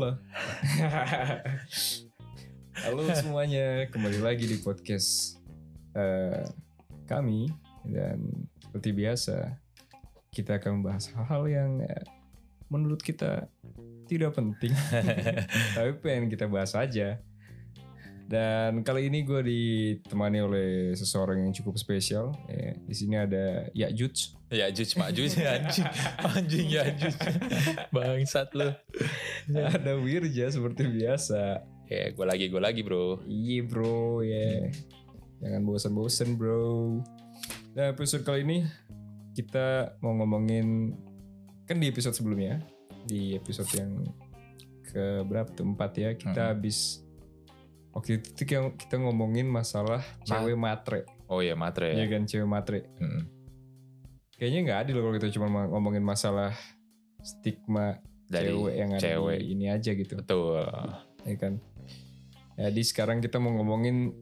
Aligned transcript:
lah. 0.00 0.14
Halo 2.88 3.04
semuanya, 3.12 3.84
kembali 3.92 4.24
lagi 4.24 4.48
di 4.48 4.56
podcast 4.64 5.36
eh, 5.92 6.48
kami 7.04 7.52
dan 7.84 8.48
seperti 8.64 8.96
biasa 8.96 9.36
kita 10.32 10.56
akan 10.56 10.80
membahas 10.80 11.12
hal-hal 11.12 11.42
yang 11.52 11.70
eh, 11.84 12.04
menurut 12.72 13.04
kita 13.04 13.52
tidak 14.08 14.32
penting, 14.32 14.72
tapi 15.76 15.90
pengen 16.00 16.32
kita 16.32 16.48
bahas 16.48 16.72
aja. 16.72 17.20
Dan 18.30 18.86
kali 18.86 19.10
ini 19.10 19.26
gue 19.26 19.42
ditemani 19.42 20.38
oleh 20.38 20.68
seseorang 20.94 21.42
yang 21.42 21.50
cukup 21.50 21.74
spesial. 21.74 22.30
Ya, 22.46 22.78
di 22.78 22.94
sini 22.94 23.18
ada 23.18 23.66
Yakjuj. 23.74 24.38
Ya 24.50 24.66
Juj 24.66 24.94
Mak 24.94 25.10
Juj 25.14 25.34
anjing 25.46 25.86
anjing 26.26 26.66
ya 26.70 26.82
Juj 26.90 27.14
bangsat 27.90 28.50
lu 28.50 28.70
ada 29.54 29.92
Wirja 29.94 30.46
seperti 30.46 30.86
biasa. 30.86 31.62
ya 31.86 32.10
gue 32.10 32.22
lagi 32.22 32.46
gue 32.46 32.58
lagi 32.58 32.82
bro 32.82 33.18
Iya 33.26 33.62
bro 33.62 34.22
ya. 34.22 34.70
Jangan 35.38 35.62
bosen-bosen 35.62 36.34
bro. 36.34 36.98
Nah 37.74 37.90
episode 37.90 38.22
kali 38.22 38.42
ini 38.42 38.58
kita 39.34 39.98
mau 40.02 40.14
ngomongin 40.14 40.94
kan 41.66 41.78
di 41.78 41.86
episode 41.86 42.14
sebelumnya 42.14 42.58
di 43.06 43.34
episode 43.34 43.70
yang 43.74 44.02
ke 44.84 45.22
berapa 45.22 45.50
tuh 45.50 45.66
empat 45.66 45.92
ya 45.94 46.10
kita 46.14 46.42
Hmm. 46.46 46.50
habis 46.58 47.06
waktu 47.90 48.18
itu 48.18 48.28
kita, 48.36 48.70
kita 48.74 48.96
ngomongin 48.98 49.46
masalah 49.46 50.02
cewek 50.22 50.54
matre. 50.54 51.04
Oh 51.26 51.40
ya 51.40 51.54
matre 51.54 51.94
ya. 51.94 52.02
Ya 52.02 52.06
kan 52.08 52.24
cewek 52.24 52.46
matre. 52.46 52.86
Mm. 52.98 53.22
kayaknya 54.34 54.60
nggak 54.64 54.78
adil 54.82 54.96
kalau 54.98 55.14
kita 55.14 55.28
cuma 55.30 55.46
ma- 55.46 55.68
ngomongin 55.68 56.00
masalah 56.00 56.56
stigma 57.20 58.00
dari 58.24 58.48
cewek 58.48 58.74
yang 58.74 58.90
ada 58.96 59.02
cewek. 59.04 59.36
di 59.36 59.46
ini 59.52 59.66
aja 59.68 59.90
gitu. 59.92 60.16
Betul. 60.16 60.64
Ya 61.22 61.36
kan? 61.36 61.60
Jadi 62.56 62.82
sekarang 62.82 63.20
kita 63.20 63.36
mau 63.36 63.52
ngomongin 63.52 64.16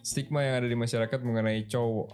stigma 0.00 0.40
yang 0.40 0.64
ada 0.64 0.68
di 0.68 0.76
masyarakat 0.76 1.20
mengenai 1.20 1.64
cowok. 1.64 2.08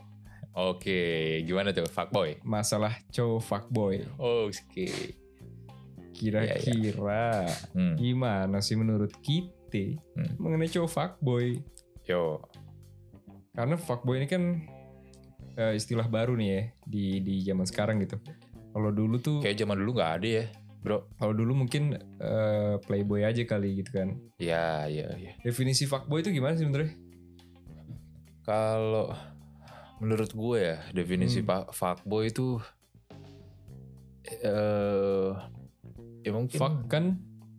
Oke 0.57 0.99
gimana 1.43 1.71
tuh? 1.71 1.87
Fuckboy? 1.87 2.43
Masalah 2.43 2.99
cowok 3.11 3.41
fuckboy. 3.41 4.03
Oke. 4.19 5.15
Kira-kira 6.11 7.45
Hmm. 7.71 7.95
gimana 7.95 8.59
sih 8.59 8.75
menurut 8.75 9.13
kita 9.21 9.53
Hmm. 10.17 10.33
mengenai 10.41 10.71
cowok 10.71 10.91
fuckboy. 10.91 11.61
Yo. 12.07 12.41
Karena 13.53 13.77
fuckboy 13.77 14.21
ini 14.21 14.29
kan 14.29 14.43
eh, 15.57 15.73
istilah 15.75 16.07
baru 16.07 16.37
nih 16.37 16.49
ya 16.49 16.63
di 16.85 17.05
di 17.25 17.35
zaman 17.43 17.65
sekarang 17.65 17.97
gitu. 18.05 18.21
Kalau 18.77 18.93
dulu 18.93 19.17
tuh 19.17 19.37
kayak 19.41 19.57
zaman 19.57 19.81
dulu 19.81 19.97
nggak 19.97 20.13
ada 20.21 20.29
ya 20.29 20.45
bro. 20.85 21.09
Kalau 21.19 21.33
dulu 21.35 21.53
mungkin 21.65 21.97
eh, 21.99 22.75
playboy 22.85 23.25
aja 23.25 23.43
kali 23.49 23.81
gitu 23.81 23.91
kan. 23.97 24.21
Ya 24.37 24.85
ya 24.87 25.09
ya 25.17 25.33
definisi 25.41 25.89
fuckboy 25.89 26.21
itu 26.21 26.31
gimana 26.31 26.55
sih 26.55 26.69
sebenarnya? 26.69 26.93
Kalau 28.45 29.11
menurut 29.99 30.31
gue 30.31 30.59
ya 30.61 30.77
definisi 30.93 31.41
Hmm. 31.41 31.73
fuckboy 31.73 32.29
itu 32.29 32.61
eh 34.27 35.31
ya 36.23 36.31
mungkin 36.37 36.59
fuck 36.61 36.75
kan? 36.93 37.17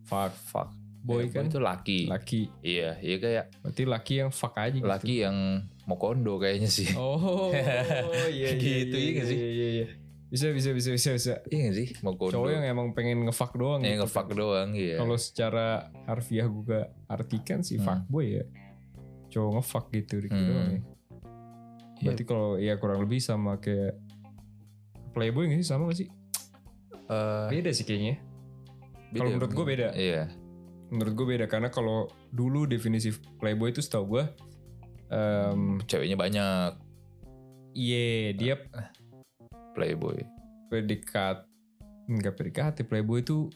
Fuck. 0.08 0.32
Fuck 0.48 0.70
boy 1.08 1.24
kan? 1.30 1.48
itu 1.48 1.58
laki. 1.58 2.00
Laki. 2.06 2.42
Iya 2.60 3.00
iya 3.00 3.16
kayak 3.18 3.46
berarti 3.62 3.84
laki 3.84 4.14
yang 4.20 4.30
fuck 4.30 4.54
aja 4.54 4.74
gitu. 4.74 4.84
laki 4.84 5.16
yang 5.22 5.38
mau 5.84 5.96
kondo 5.96 6.36
kayaknya 6.36 6.68
sih. 6.68 6.92
Oh 6.94 7.48
iya 8.28 8.28
iya 8.28 8.50
Gitu, 8.54 8.92
iya, 8.92 9.00
iya 9.00 9.12
nggak 9.14 9.26
sih? 9.26 9.38
iya, 9.38 9.50
iya, 9.50 9.68
iya. 9.74 9.88
bisa 10.28 10.52
bisa 10.52 10.70
bisa 10.72 10.90
bisa 10.92 11.10
bisa. 11.14 11.34
Iya 11.48 11.60
gak 11.64 11.76
sih? 11.78 11.88
Mau 12.02 12.14
kondo. 12.14 12.36
Cowok 12.36 12.50
yang 12.52 12.66
emang 12.68 12.92
pengen 12.92 13.24
ngefuck 13.24 13.56
doang 13.56 13.80
yang 13.80 13.96
gitu 13.96 14.04
ngefuck 14.04 14.28
kan. 14.28 14.36
doang 14.36 14.70
iya. 14.74 14.96
Kalau 14.98 15.16
secara 15.16 15.68
harfiah 16.04 16.46
gue 16.46 16.80
artikan 17.08 17.60
sih 17.62 17.76
Hmm. 17.76 17.88
fuckboy 18.04 18.28
ya. 18.34 18.46
Cowok 19.30 19.52
ngefuck 19.56 19.86
gitu 19.90 20.16
gitu 20.20 20.36
Hmm. 20.36 20.46
doang 20.46 20.70
ya. 20.70 20.82
berarti 21.98 22.24
kalau 22.24 22.50
ya 22.58 22.76
kurang 22.76 23.02
lebih 23.02 23.18
sama 23.18 23.58
kayak 23.58 23.96
playboy 25.12 25.48
gak 25.48 25.58
sih? 25.58 25.66
Sama 25.66 25.88
gak 25.88 25.98
sih? 25.98 26.08
Eh, 27.08 27.48
beda 27.50 27.72
sih 27.72 27.82
kayaknya. 27.82 28.20
Kalau 29.10 29.32
menurut 29.32 29.50
gue 29.50 29.66
beda. 29.66 29.88
iya 29.94 30.28
menurut 30.88 31.14
gue 31.14 31.28
beda 31.36 31.46
karena 31.52 31.68
kalau 31.68 32.08
dulu 32.32 32.64
definisi 32.64 33.12
playboy 33.40 33.76
itu 33.76 33.84
setahu 33.84 34.06
gue 34.18 34.24
em 35.12 35.80
ceweknya 35.88 36.18
banyak 36.20 36.72
iya 37.76 38.32
dia 38.36 38.56
playboy 39.76 40.20
predikat 40.68 41.48
enggak 42.08 42.36
predikat 42.40 42.80
playboy 42.88 43.24
itu 43.24 43.52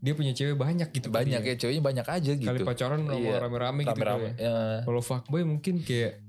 dia 0.00 0.12
punya 0.12 0.32
cewek 0.36 0.56
banyak 0.56 0.88
gitu 0.92 1.08
banyak 1.08 1.40
ya. 1.40 1.52
ya 1.52 1.54
ceweknya 1.56 1.82
banyak 1.82 2.06
aja 2.06 2.32
gitu 2.36 2.46
kali 2.46 2.60
pacaran 2.62 3.00
Iya. 3.08 3.40
rame-rame 3.42 3.82
gitu 3.88 4.00
ya. 4.04 4.32
ya. 4.36 4.56
Kalau 4.84 5.00
fuckboy 5.00 5.42
mungkin 5.42 5.80
kayak 5.82 6.20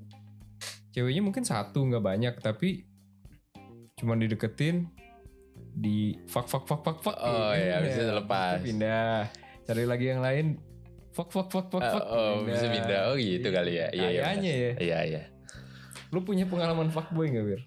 ceweknya 0.95 1.21
mungkin 1.21 1.43
satu 1.45 1.85
nggak 1.85 2.03
banyak 2.03 2.33
tapi 2.41 2.87
cuman 4.01 4.17
dideketin 4.23 4.89
di 5.77 5.97
fuck 6.25 6.45
fuck 6.45 6.65
fuck 6.65 6.81
fuck 6.81 6.97
fuck. 6.99 7.13
Oh, 7.15 7.53
iya, 7.53 7.77
bisa 7.79 8.01
lepas. 8.11 8.57
pindah. 8.59 9.29
Cari 9.61 9.83
lagi 9.83 10.05
yang 10.07 10.19
lain. 10.19 10.57
Fuck 11.11 11.29
fuck 11.29 11.47
fuck 11.47 11.67
fuck 11.67 11.79
Eh, 11.79 11.91
fuck. 11.91 12.01
oh 12.03 12.41
bisa 12.41 12.65
pindah. 12.67 13.01
Oh 13.07 13.15
gitu 13.15 13.47
kali 13.47 13.73
ya. 13.75 13.88
Iya 13.89 14.07
iya 14.09 14.21
ya. 14.41 14.71
Iya 14.75 14.97
iya. 15.03 15.23
Lu 16.09 16.21
punya 16.21 16.43
pengalaman 16.43 16.88
fuckboy 16.88 17.27
nggak 17.27 17.45
wir 17.45 17.61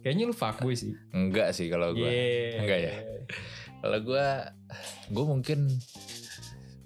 kayaknya 0.00 0.24
lu 0.24 0.32
fuckboy 0.32 0.72
sih. 0.72 0.96
Enggak 1.10 1.52
sih 1.52 1.68
kalau 1.68 1.92
gue 1.92 2.00
Yeah. 2.02 2.60
Enggak 2.60 2.78
ya? 2.80 2.92
kalau 3.80 3.98
gue 3.98 4.26
gue 5.10 5.24
mungkin 5.26 5.58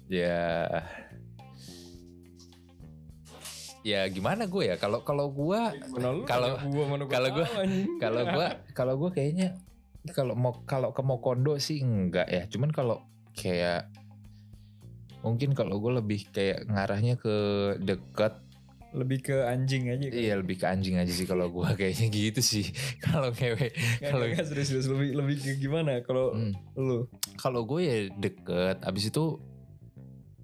ya 0.05 0.67
ya 3.83 4.09
gimana 4.09 4.43
gue 4.45 4.63
ya? 4.65 4.75
Kalau 4.75 5.03
kalau 5.03 5.29
gue 5.29 5.59
Kalau- 5.93 6.25
kalau 7.05 7.29
gua- 7.31 7.45
tahu, 7.45 7.61
anjing. 7.61 7.87
kalau 7.99 8.23
gue 8.25 8.47
kalau 8.73 8.93
gue 8.97 9.09
kayaknya 9.11 9.47
kalau 10.13 10.35
mau 10.35 10.53
kalau 10.65 10.91
ke 10.91 11.01
mau 11.01 11.17
kondo 11.17 11.57
sih 11.57 11.81
enggak 11.81 12.27
ya 12.27 12.43
cuman 12.45 12.69
kalau 12.69 13.01
kayak 13.33 13.89
mungkin 15.21 15.57
kalau 15.57 15.81
gue 15.81 15.97
lebih 15.97 16.29
kayak 16.29 16.69
ngarahnya 16.69 17.17
ke 17.17 17.35
dekat 17.81 18.37
lebih 18.95 19.27
ke 19.27 19.35
anjing 19.43 19.91
aja 19.91 20.07
kan? 20.07 20.15
iya 20.15 20.33
lebih 20.39 20.55
ke 20.55 20.65
anjing 20.69 20.95
aja 20.95 21.11
sih 21.11 21.27
kalau 21.27 21.51
gue 21.51 21.67
kayaknya 21.79 22.07
gitu 22.07 22.39
sih 22.39 22.69
kalau 23.05 23.33
Nggak, 23.33 23.73
kalau 24.05 24.25
nggak, 24.29 24.45
serius, 24.45 24.67
serius. 24.71 24.87
lebih 24.87 25.09
lebih 25.17 25.35
ke 25.41 25.51
gimana 25.59 25.99
kalau 26.05 26.31
Hmm. 26.31 26.53
lu 26.77 27.09
kalau 27.35 27.65
gue 27.65 27.81
ya 27.83 27.97
deket 28.15 28.79
abis 28.85 29.09
itu 29.09 29.41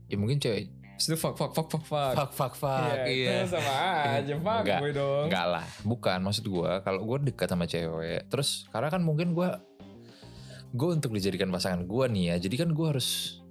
ya 0.10 0.20
mungkin 0.20 0.42
cewek 0.42 0.68
itu 1.08 1.18
fuck 1.18 1.36
fuck 1.40 1.52
fuck 1.56 1.68
fuck 1.72 1.86
fuck. 1.86 2.14
Fuck 2.14 2.32
fuck 2.36 2.54
fuck. 2.54 2.94
Ya, 2.94 3.06
iya. 3.08 3.30
Yeah, 3.32 3.42
sama 3.48 3.66
iya. 3.78 4.20
aja 4.22 4.36
fuck 4.38 4.62
enggak, 4.66 4.80
gue 4.84 4.92
dong. 4.94 5.26
Enggak 5.32 5.46
lah. 5.50 5.66
Bukan 5.82 6.18
maksud 6.22 6.46
gue 6.46 6.72
kalau 6.86 7.02
gue 7.06 7.18
dekat 7.32 7.48
sama 7.50 7.66
cewek 7.66 8.22
terus 8.30 8.70
karena 8.70 8.90
kan 8.92 9.02
mungkin 9.02 9.34
gue 9.34 9.50
gue 10.72 10.90
untuk 10.92 11.12
dijadikan 11.12 11.50
pasangan 11.50 11.84
gue 11.86 12.06
nih 12.12 12.24
ya. 12.34 12.36
Jadi 12.42 12.56
kan 12.60 12.70
gue 12.72 12.88
harus 12.88 13.42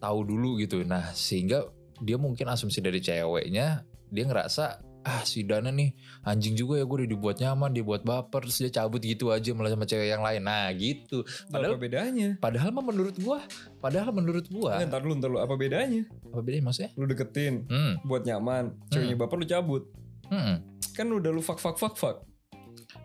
tahu 0.00 0.18
dulu 0.24 0.58
gitu. 0.58 0.82
Nah, 0.82 1.12
sehingga 1.12 1.68
dia 2.00 2.16
mungkin 2.16 2.48
asumsi 2.48 2.80
dari 2.80 2.98
ceweknya 3.04 3.84
dia 4.10 4.24
ngerasa 4.26 4.89
ah 5.00 5.24
si 5.24 5.40
Dana 5.42 5.72
nih 5.72 5.96
anjing 6.22 6.52
juga 6.52 6.76
ya 6.76 6.84
gue 6.84 6.96
udah 7.00 7.08
dibuat 7.08 7.36
nyaman 7.40 7.72
dia 7.72 7.80
buat 7.80 8.04
baper 8.04 8.44
terus 8.44 8.60
dia 8.60 8.68
cabut 8.68 9.00
gitu 9.00 9.32
aja 9.32 9.48
malah 9.52 9.72
sama 9.72 9.88
cewek 9.88 10.08
yang 10.08 10.20
lain 10.20 10.44
nah 10.44 10.68
gitu 10.72 11.24
Padahal 11.48 11.72
apa 11.72 11.80
bedanya? 11.80 12.28
padahal 12.36 12.68
mah 12.68 12.84
menurut 12.84 13.16
gue 13.16 13.38
padahal 13.80 14.12
menurut 14.12 14.44
gue 14.44 14.60
Nggak, 14.60 14.88
ntar 14.92 15.00
dulu, 15.00 15.14
ntar 15.16 15.28
dulu. 15.32 15.40
Apa 15.40 15.54
bedanya? 15.56 16.02
apa 16.04 16.40
bedanya 16.44 16.64
maksudnya 16.68 16.90
Lu 16.94 17.04
deketin, 17.04 17.64
hmm 17.64 18.04
buat 18.04 18.22
nyaman. 18.22 18.76
Ceweknya 18.88 19.16
baper 19.16 19.36
lu 19.40 19.46
cabut. 19.46 19.82
hmm. 20.28 20.56
Kan 20.92 21.06
udah 21.08 21.30
lu 21.32 21.40
fuck 21.40 21.56
fuck 21.56 21.80
fuck 21.80 21.96
fuck. 21.96 22.16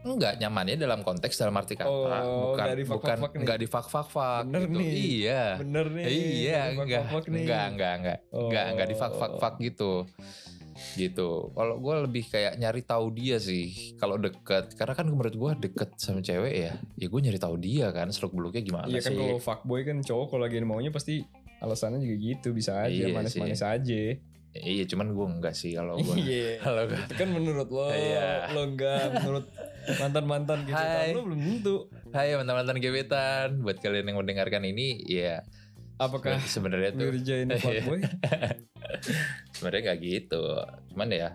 Enggak 0.06 0.38
nyamannya 0.38 0.78
dalam 0.78 1.02
konteks 1.02 1.34
dalam 1.34 1.58
arti 1.58 1.74
kata 1.74 1.90
Oh, 1.90 2.54
bukan 2.54 2.62
nggak 2.62 2.78
di 2.78 2.86
fuck, 2.86 3.02
bukan 3.02 3.18
enggak 3.42 3.58
di 3.58 3.68
fuck 3.68 3.88
fuck 3.90 4.08
fuck 4.08 4.46
Bener 4.46 4.70
gitu. 4.70 4.78
nih. 4.78 4.90
Iya. 4.94 5.44
Bener 5.58 5.86
nih. 5.90 6.06
Iya, 6.06 6.60
enggak, 6.78 6.86
enggak, 6.86 7.04
enggak, 7.26 7.66
enggak, 7.74 8.18
enggak, 8.30 8.66
enggak 8.70 8.88
di 8.88 8.96
fuck, 8.96 9.14
fuck, 9.18 9.34
fuck 9.42 9.56
gitu, 9.58 10.06
gitu. 10.94 11.50
Kalau 11.52 11.80
gue 11.80 11.96
lebih 12.04 12.24
kayak 12.26 12.56
nyari 12.56 12.84
tahu 12.84 13.12
dia 13.12 13.40
sih, 13.40 13.96
kalau 13.96 14.16
deket, 14.16 14.76
karena 14.76 14.94
kan 14.94 15.08
menurut 15.08 15.32
gue 15.32 15.52
deket 15.66 15.96
sama 15.96 16.20
cewek 16.20 16.54
ya, 16.54 16.74
ya 16.94 17.08
gue 17.08 17.20
nyari 17.22 17.40
tahu 17.40 17.56
dia 17.56 17.90
kan, 17.90 18.12
seluk 18.12 18.32
beluknya 18.32 18.62
gimana 18.62 18.86
Iya 18.86 19.00
kan 19.00 19.12
sih? 19.12 19.18
kalau 19.18 19.40
fuckboy 19.40 19.82
kan 19.82 19.98
cowok 20.00 20.26
kalau 20.30 20.44
lagi 20.44 20.60
maunya 20.62 20.92
pasti 20.92 21.24
alasannya 21.58 22.00
juga 22.00 22.16
gitu 22.20 22.48
bisa 22.52 22.84
aja 22.84 22.92
Iya 22.92 23.08
manis-manis 23.10 23.64
aja. 23.64 24.02
Iya, 24.56 24.88
cuman 24.88 25.12
gue 25.12 25.26
enggak 25.36 25.52
sih 25.52 25.76
kalau 25.76 26.00
gue. 26.00 26.16
Iya. 26.16 26.60
Kalau 26.64 26.88
gue, 26.88 26.96
Itu 26.96 27.16
kan 27.20 27.28
menurut 27.28 27.68
lo, 27.68 27.92
Iya. 27.92 28.56
lo 28.56 28.62
enggak 28.64 29.04
menurut 29.20 29.46
mantan-mantan 30.00 30.64
gitu 30.64 30.80
Hai. 30.80 31.12
lo 31.12 31.28
belum 31.28 31.40
tentu. 31.44 31.76
Hai 32.10 32.40
mantan-mantan 32.40 32.80
gebetan, 32.80 33.60
buat 33.60 33.84
kalian 33.84 34.08
yang 34.08 34.20
mendengarkan 34.24 34.64
ini, 34.64 35.04
ya 35.04 35.44
Apakah 35.96 36.44
sebenarnya 36.44 36.92
tuh 36.92 37.08
Wirja 37.08 37.36
ini 37.40 37.56
Iya. 37.56 37.62
fuckboy? 37.64 38.02
sebenarnya 39.56 39.82
nggak 39.92 40.00
gitu 40.04 40.44
cuman 40.92 41.10
ya 41.12 41.30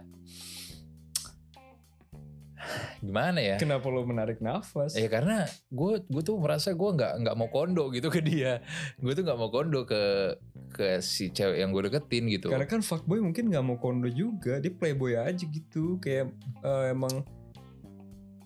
gimana 3.00 3.40
ya 3.40 3.56
Kenapa 3.56 3.88
lo 3.88 4.04
menarik 4.04 4.44
nafas? 4.44 4.92
Ya 4.92 5.08
karena 5.08 5.48
gue 5.72 6.04
gue 6.04 6.22
tuh 6.22 6.36
merasa 6.36 6.76
gue 6.76 6.90
nggak 6.92 7.24
nggak 7.24 7.36
mau 7.36 7.48
kondo 7.48 7.88
gitu 7.88 8.12
ke 8.12 8.20
dia. 8.20 8.60
Gue 9.00 9.16
tuh 9.16 9.24
nggak 9.24 9.40
mau 9.40 9.48
kondo 9.48 9.88
ke 9.88 10.36
ke 10.70 11.00
si 11.00 11.32
cewek 11.32 11.64
yang 11.64 11.72
gue 11.72 11.88
deketin 11.88 12.28
gitu. 12.28 12.52
Karena 12.52 12.68
kan 12.68 12.84
fuckboy 12.84 13.24
mungkin 13.24 13.48
nggak 13.48 13.64
mau 13.64 13.80
kondo 13.80 14.06
juga, 14.12 14.60
dia 14.60 14.68
playboy 14.70 15.16
aja 15.16 15.40
gitu, 15.40 15.96
kayak 15.98 16.28
eh, 16.60 16.92
emang 16.92 17.24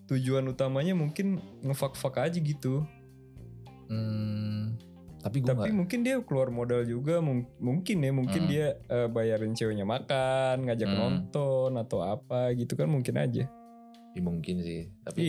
tujuan 0.06 0.46
utamanya 0.46 0.94
mungkin 0.94 1.42
ngefuck-fuck 1.66 2.22
aja 2.22 2.38
gitu. 2.38 2.86
Hmm, 3.90 4.78
tapi 5.24 5.40
gue 5.40 5.48
Tapi 5.48 5.72
mungkin 5.72 6.04
dia 6.04 6.20
keluar 6.20 6.52
modal 6.52 6.84
juga, 6.84 7.18
mung- 7.18 7.48
mungkin 7.56 7.96
ya, 7.98 8.12
mungkin 8.12 8.44
Hmm. 8.44 8.50
dia 8.50 8.66
eh, 8.84 9.08
bayarin 9.08 9.56
ceweknya 9.56 9.82
makan, 9.82 10.68
ngajak 10.68 10.84
Hmm. 10.84 10.98
nonton 11.00 11.70
atau 11.74 12.04
apa 12.04 12.52
gitu 12.52 12.76
kan 12.76 12.86
mungkin 12.86 13.16
aja. 13.16 13.48
Ya, 14.12 14.20
mungkin 14.20 14.60
sih. 14.60 14.92
Tapi 15.00 15.24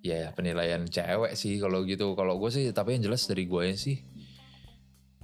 Iya. 0.00 0.16
ya 0.24 0.32
penilaian 0.32 0.82
cewek 0.82 1.36
sih 1.36 1.60
kalau 1.60 1.84
gitu. 1.84 2.16
Kalau 2.16 2.34
gue 2.34 2.48
sih 2.48 2.72
tapi 2.72 2.96
yang 2.96 3.04
jelas 3.04 3.28
dari 3.28 3.44
gue 3.44 3.76
sih. 3.76 4.00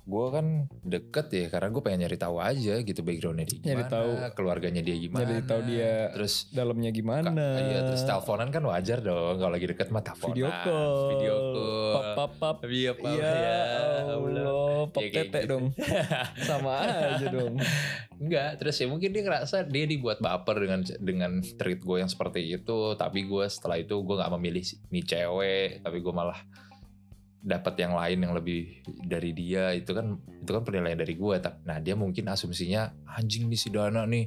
Gue 0.07 0.31
kan 0.31 0.47
deket 0.81 1.27
ya 1.29 1.51
karena 1.51 1.69
gue 1.69 1.83
pengen 1.83 2.07
nyari 2.07 2.15
tahu 2.15 2.39
aja 2.39 2.79
gitu 2.79 3.03
backgroundnya 3.03 3.43
dia 3.43 3.59
gimana, 3.59 3.67
Nyari 3.67 3.85
tahu. 3.91 4.11
keluarganya 4.33 4.79
dia 4.81 4.95
gimana. 4.95 5.27
Nyari 5.27 5.43
tahu 5.43 5.61
dia 5.67 5.93
terus 6.15 6.35
Dalamnya 6.49 6.91
gimana? 6.91 7.31
Iya 7.59 7.81
terus 7.85 8.03
teleponan 8.03 8.49
kan 8.49 8.63
wajar 8.63 9.03
dong 9.03 9.35
kalau 9.37 9.51
lagi 9.51 9.67
deket 9.67 9.91
mah 9.91 10.01
teleponan. 10.01 10.31
Video 10.31 10.49
call. 10.63 10.95
Video 11.11 11.35
call. 11.35 11.91
Pap 11.91 12.07
pap 12.15 12.33
pap. 12.39 12.57
Iya 12.65 12.93
Pak. 12.95 13.11
Iya, 13.11 13.59
Allah, 14.09 14.87
pap 14.89 15.03
Ya, 15.03 15.11
tete 15.13 15.39
gitu. 15.43 15.51
dong. 15.51 15.65
Sama 16.39 16.73
aja 16.79 17.27
dong. 17.27 17.55
Enggak, 18.23 18.51
terus 18.57 18.79
ya 18.79 18.87
mungkin 18.87 19.11
dia 19.11 19.23
ngerasa 19.23 19.67
dia 19.67 19.85
dibuat 19.85 20.19
baper 20.19 20.57
dengan 20.57 20.81
dengan 20.97 21.33
treat 21.43 21.83
gue 21.83 21.97
yang 21.99 22.09
seperti 22.09 22.47
itu, 22.49 22.79
tapi 22.95 23.27
gue 23.27 23.45
setelah 23.47 23.77
itu 23.77 23.93
gue 23.93 24.15
nggak 24.15 24.33
memilih 24.33 24.63
nih 24.89 25.05
cewek, 25.05 25.69
tapi 25.83 25.99
gue 25.99 26.15
malah 26.15 26.39
dapat 27.47 27.79
yang 27.79 27.95
lain 27.95 28.19
yang 28.19 28.35
lebih 28.35 28.83
dari 29.01 29.31
dia 29.31 29.71
itu 29.71 29.87
kan 29.89 30.19
itu 30.19 30.51
kan 30.51 30.63
penilaian 30.63 30.99
dari 30.99 31.15
gue 31.15 31.35
tapi 31.39 31.63
nah 31.63 31.79
dia 31.79 31.95
mungkin 31.95 32.27
asumsinya 32.27 32.91
anjing 33.09 33.47
nih 33.47 33.55
si 33.57 33.69
Dana 33.71 34.03
nih 34.03 34.27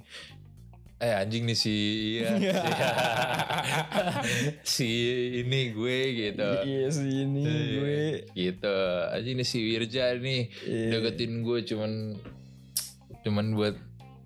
eh 0.98 1.14
anjing 1.14 1.44
nih 1.44 1.56
si 1.56 1.76
iya, 2.16 2.32
si, 2.36 2.44
si 4.76 4.90
ini 5.38 5.72
gue 5.72 5.98
gitu 6.18 6.50
Iya 6.62 6.88
sih 6.90 7.24
ini 7.24 7.44
Iya. 7.44 7.68
gue. 7.74 8.02
gitu 8.34 8.78
anjing 9.10 9.36
nih 9.36 9.48
si 9.48 9.58
Wirja 9.62 10.16
nih 10.16 10.42
Iya. 10.62 10.88
deketin 10.94 11.40
gue 11.42 11.60
cuman 11.66 11.92
cuman 13.20 13.46
buat 13.52 13.76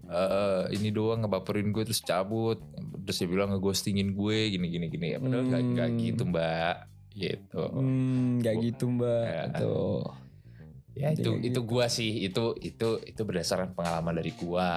eh, 0.05 0.63
ini 0.71 0.89
doang 0.89 1.21
ngebaperin 1.21 1.69
gue 1.69 1.83
terus 1.83 2.01
cabut 2.01 2.61
terus 3.03 3.17
dia 3.17 3.27
bilang 3.27 3.49
ngeghostingin 3.49 4.13
gue 4.13 4.37
gini 4.49 4.67
gini 4.69 4.85
gini 4.87 5.07
ya 5.07 5.17
padahal 5.17 5.43
nggak 5.43 5.61
nggak 5.67 5.89
Hmm. 5.89 5.99
gitu 5.99 6.23
mbak 6.25 6.75
gitu 7.13 7.63
Hmm, 7.69 8.37
gak 8.39 8.53
Gua- 8.53 8.63
gitu 8.63 8.85
mbak. 8.89 9.23
Ya. 9.23 9.43
Tuh. 9.55 10.03
ya 10.93 11.09
itu 11.09 11.25
Kayak 11.31 11.47
itu 11.47 11.59
gue 11.63 11.85
sih 11.87 12.11
itu 12.21 12.43
itu 12.59 12.89
itu 13.03 13.21
berdasarkan 13.23 13.73
pengalaman 13.73 14.13
dari 14.13 14.29
gue 14.31 14.69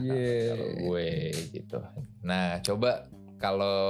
Iya. 0.00 0.46
kalau 0.48 0.68
gue 0.80 1.08
gitu 1.50 1.78
nah 2.20 2.58
coba 2.60 3.10
kalau 3.36 3.82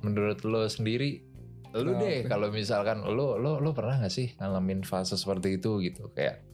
menurut 0.00 0.38
lo 0.44 0.62
sendiri 0.64 1.26
lu 1.74 1.98
deh 1.98 2.24
kalau 2.24 2.48
misalkan 2.48 3.02
lo 3.02 3.36
lo 3.36 3.58
lo 3.58 3.70
pernah 3.72 3.98
gak 3.98 4.08
sih 4.08 4.32
ngalamin 4.34 4.80
fase 4.82 5.14
seperti 5.14 5.58
itu 5.58 5.82
gitu 5.82 6.08
kayak 6.10 6.46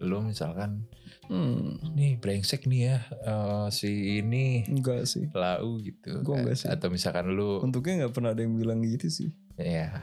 lu 0.00 0.20
misalkan 0.22 0.84
Hmm, 1.24 1.78
nih 1.94 2.18
brengsek 2.18 2.66
nih 2.66 2.80
ya 2.84 2.98
eh, 3.22 3.66
si 3.70 3.86
ini 4.18 4.66
enggak 4.66 5.06
sih. 5.06 5.30
lau 5.30 5.78
gitu 5.78 6.18
Gua 6.20 6.42
enggak 6.42 6.56
sih. 6.56 6.66
atau 6.66 6.88
misalkan 6.88 7.30
lu 7.30 7.60
Untuknya 7.60 8.02
nggak 8.02 8.12
pernah 8.12 8.30
ada 8.30 8.42
yang 8.42 8.54
bilang 8.54 8.82
gitu 8.82 9.06
sih. 9.06 9.30
ya 9.54 10.02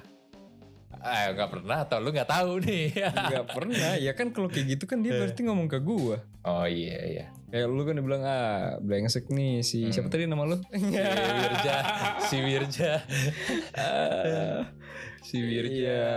ah 0.97 1.29
nggak 1.29 1.51
pernah 1.51 1.83
atau 1.83 1.99
lu 1.99 2.09
nggak 2.09 2.25
tahu 2.25 2.51
nih 2.59 2.95
Nggak 3.27 3.45
pernah. 3.49 3.91
Ya 3.97 4.11
kan 4.11 4.31
kalau 4.31 4.47
kayak 4.47 4.67
gitu 4.71 4.83
kan 4.85 4.99
dia 4.99 5.13
berarti 5.13 5.43
ngomong 5.43 5.67
ke 5.67 5.77
gua. 5.77 6.23
oh 6.41 6.63
iya 6.63 6.97
iya 7.03 7.25
Kayak 7.47 7.67
lu 7.69 7.83
kan 7.83 7.95
bilang 7.97 8.23
ah 8.23 8.75
brengsek 8.77 9.27
nih 9.27 9.59
si 9.61 9.83
Hmm. 9.83 9.91
siapa 9.91 10.07
tadi 10.07 10.25
nama 10.25 10.43
lu? 10.43 10.57
si 10.63 10.79
Wirja 10.79 11.75
si 12.27 12.37
Wirja 12.39 12.91
Ah, 13.73 14.63
si 15.21 15.37
Wirja 15.37 15.69
Iya. 15.69 16.07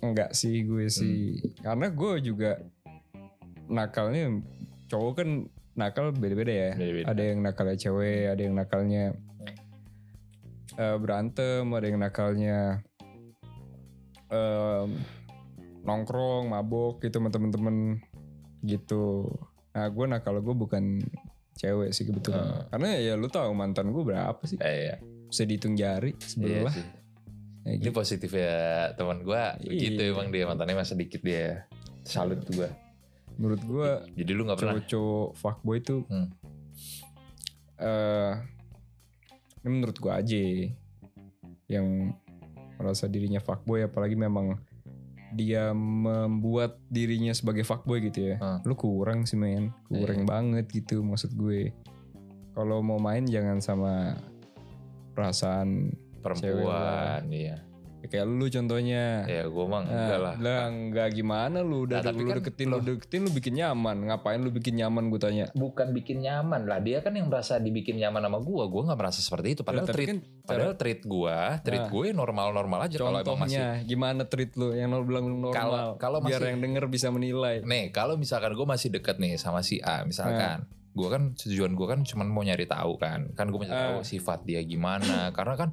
Enggak 0.00 0.30
sih 0.32 0.62
gue 0.62 0.86
sih. 0.88 1.38
Karena 1.58 1.86
gue 1.86 2.12
juga 2.24 2.58
nakalnya 3.72 4.38
cowok 4.86 5.12
kan 5.16 5.28
nakal 5.72 6.12
beda-beda 6.12 6.52
ya. 6.52 6.70
Beda-beda. 6.76 7.06
Ada 7.08 7.22
yang 7.32 7.38
nakalnya 7.40 7.76
cewek, 7.80 8.22
ada 8.28 8.40
yang 8.44 8.54
nakalnya 8.54 9.04
eh, 10.76 10.96
berantem, 11.00 11.64
ada 11.66 11.86
yang 11.88 12.00
nakalnya 12.00 12.58
em, 14.28 14.88
nongkrong, 15.82 16.48
mabok 16.48 17.00
gitu 17.02 17.18
sama 17.18 17.28
temen-temen 17.28 18.00
gitu. 18.62 19.28
Nah 19.72 19.88
gue 19.88 20.04
nakal 20.06 20.38
gue 20.38 20.54
bukan 20.54 21.00
cewek 21.56 21.90
sih 21.92 22.04
kebetulan. 22.04 22.44
Hmm. 22.44 22.64
Karena 22.70 22.88
ya 22.96 23.12
lu 23.16 23.28
tahu 23.28 23.52
mantan 23.52 23.92
gue 23.92 24.04
berapa 24.04 24.40
sih? 24.44 24.56
Eh, 24.60 24.76
iya. 24.88 24.96
Bisa 25.28 25.48
dihitung 25.48 25.72
jari 25.74 26.12
Iya 26.12 26.28
sebelah. 26.28 26.72
sih. 26.72 26.86
Ya 27.62 27.70
Ini 27.78 27.84
gitu. 27.88 27.94
positif 27.94 28.30
ya 28.34 28.90
teman 28.98 29.22
gua 29.22 29.54
begitu 29.62 30.02
Iya. 30.02 30.10
emang 30.10 30.34
dia 30.34 30.50
mantannya 30.50 30.74
masih 30.74 30.98
dikit 30.98 31.22
dia. 31.22 31.62
Salut 32.02 32.42
tuh 32.42 32.58
gua. 32.58 32.70
Menurut 33.34 33.62
gue 33.62 33.88
Jadi 34.14 34.30
lu 34.30 34.42
nggak 34.42 34.58
pernah. 34.58 34.72
cowok-cowok 34.76 35.28
fuckboy 35.34 35.78
tuh 35.78 36.02
Hmm. 36.06 36.28
eh 37.76 38.32
ini 39.58 39.68
menurut 39.70 39.94
gue 39.94 40.12
aja 40.12 40.38
yang 41.66 42.14
merasa 42.74 43.06
dirinya 43.06 43.38
fuckboy 43.38 43.84
apalagi 43.84 44.14
memang 44.14 44.58
dia 45.32 45.72
membuat 45.72 46.76
dirinya 46.86 47.32
sebagai 47.32 47.62
fuckboy 47.62 48.02
gitu 48.02 48.32
ya 48.32 48.36
Hmm. 48.36 48.60
lu 48.62 48.74
kurang 48.74 49.24
sih 49.24 49.34
men 49.34 49.72
kurang 49.86 50.22
banget 50.24 50.68
gitu 50.68 51.00
maksud 51.00 51.32
gue 51.32 51.72
kalau 52.52 52.84
mau 52.84 52.98
main 52.98 53.24
jangan 53.24 53.58
sama 53.58 54.20
perasaan 55.12 55.96
Perempuan, 56.22 57.26
iya. 57.34 57.58
Ya 58.02 58.08
kayak 58.08 58.26
lu 58.26 58.46
contohnya. 58.46 59.22
Ya 59.24 59.46
gua 59.46 59.64
mah 59.64 59.80
Nah, 59.80 59.90
enggak 59.94 60.18
lah. 60.18 60.34
lah 60.36 60.60
enggak 60.66 61.08
gimana 61.12 61.58
lu? 61.60 61.86
Udah 61.86 61.98
Nah, 61.98 62.10
lu 62.10 62.26
kan 62.26 62.36
deketin 62.38 62.66
loh. 62.66 62.78
lu 62.78 62.98
deketin 62.98 63.20
lu 63.22 63.30
bikin 63.30 63.54
nyaman. 63.54 63.96
Ngapain 64.04 64.36
lu 64.36 64.50
bikin 64.50 64.74
nyaman 64.76 65.06
gue 65.06 65.18
tanya? 65.18 65.46
Bukan 65.52 65.90
bikin 65.92 66.18
nyaman 66.20 66.66
lah. 66.66 66.78
Dia 66.78 66.98
kan 66.98 67.12
yang 67.12 67.26
merasa 67.26 67.56
dibikin 67.56 67.96
nyaman 67.96 68.18
sama 68.20 68.38
gua. 68.38 68.66
Gua 68.66 68.82
nggak 68.84 68.98
merasa 68.98 69.18
seperti 69.18 69.54
itu. 69.54 69.62
Padahal 69.62 69.86
Tapi 69.86 69.94
treat 69.94 70.08
kan 70.08 70.18
padahal 70.42 70.74
treat 70.74 71.00
gua 71.02 71.38
treat 71.60 71.78
Nah. 71.78 71.88
gue 71.88 72.06
normal 72.10 72.46
normal 72.50 72.78
aja 72.82 72.96
kalau 72.96 73.14
emang 73.14 73.38
masih 73.38 73.56
Contohnya 73.56 73.66
gimana 73.84 74.22
treat 74.24 74.50
lu? 74.52 74.68
Yang 74.72 74.90
lu 74.92 75.04
bilang 75.04 75.24
normal. 75.30 75.54
Kalau- 75.54 75.94
kalau 75.96 76.18
biar 76.20 76.36
masih- 76.36 76.50
yang 76.50 76.60
denger 76.60 76.84
bisa 76.88 77.08
menilai. 77.08 77.62
nih 77.62 77.88
kalau 77.90 78.14
misalkan 78.14 78.50
gue 78.50 78.66
masih 78.66 78.90
deket 78.90 79.16
nih 79.16 79.36
sama 79.36 79.60
si 79.60 79.78
A 79.78 80.02
misalkan. 80.02 80.66
Gua 80.92 81.08
kan 81.08 81.32
tujuan 81.34 81.72
gua 81.72 81.88
kan 81.88 82.02
cuman 82.02 82.26
mau 82.26 82.42
nyari 82.42 82.66
tahu 82.66 82.98
kan. 82.98 83.32
Kan 83.32 83.48
gue 83.48 83.56
mau 83.56 83.64
nyari 83.64 83.78
Ah. 83.78 83.88
tahu 83.92 84.04
sifat 84.04 84.42
dia 84.42 84.60
gimana. 84.60 85.30
Karena 85.30 85.54
kan 85.56 85.70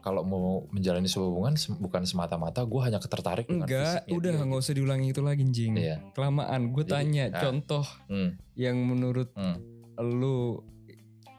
kalau 0.00 0.24
mau 0.24 0.44
menjalani 0.68 1.04
sebuah 1.04 1.28
hubungan 1.28 1.54
bukan 1.76 2.02
semata-mata 2.02 2.64
gue 2.64 2.80
hanya 2.80 2.96
ketertarik 2.96 3.44
Enggak, 3.46 4.08
udah 4.08 4.32
dia. 4.32 4.42
nggak 4.42 4.60
usah 4.60 4.74
diulangi 4.74 5.12
itu 5.12 5.20
lagi 5.20 5.44
jing. 5.46 5.76
Iya. 5.76 6.00
Kelamaan. 6.12 6.72
Gue 6.72 6.84
tanya 6.84 7.28
ah. 7.28 7.38
contoh 7.38 7.84
Hmm, 8.06 8.40
yang 8.54 8.80
menurut 8.80 9.28
hmm. 9.32 9.56
lu 10.00 10.64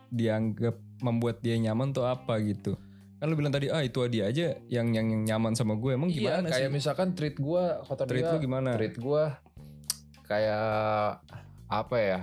dianggap 0.08 0.76
membuat 1.02 1.40
dia 1.40 1.58
nyaman 1.58 1.90
tuh 1.90 2.06
apa 2.06 2.38
gitu. 2.42 2.78
Kan 3.18 3.26
lu 3.26 3.38
bilang 3.38 3.50
tadi 3.50 3.70
ah 3.70 3.82
itu 3.82 4.02
dia 4.08 4.28
aja 4.28 4.58
yang 4.68 4.90
yang, 4.92 5.08
yang 5.10 5.24
nyaman 5.26 5.54
sama 5.54 5.74
gue. 5.74 5.94
Emang 5.94 6.10
Iya, 6.10 6.42
gimana 6.42 6.48
kayak 6.50 6.70
sih? 6.70 6.74
misalkan 6.74 7.14
treat 7.14 7.38
gue 7.38 7.64
kata 7.82 8.04
Treat 8.06 8.24
dia 8.24 8.34
lu 8.34 8.40
gimana? 8.40 8.70
treat 8.74 8.98
gue 8.98 9.24
kayak 10.26 11.22
apa 11.68 11.98
ya 11.98 12.20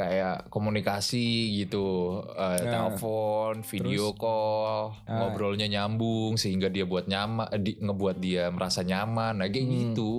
kayak 0.00 0.48
komunikasi 0.48 1.28
gitu 1.58 1.84
eh, 2.30 2.56
Nah, 2.58 2.88
telepon 2.88 3.60
video 3.62 4.12
call 4.12 4.96
Ah. 5.04 5.20
ngobrolnya 5.20 5.66
nyambung 5.66 6.34
sehingga 6.34 6.66
dia 6.66 6.82
buat 6.82 7.04
nyaman 7.04 7.46
eh, 7.50 7.60
di- 7.60 7.78
ngebuat 7.78 8.16
dia 8.16 8.48
merasa 8.48 8.80
nyaman 8.80 9.36
nah 9.36 9.46
kayak 9.46 9.60
Hmm. 9.62 9.76
gitu 9.86 10.12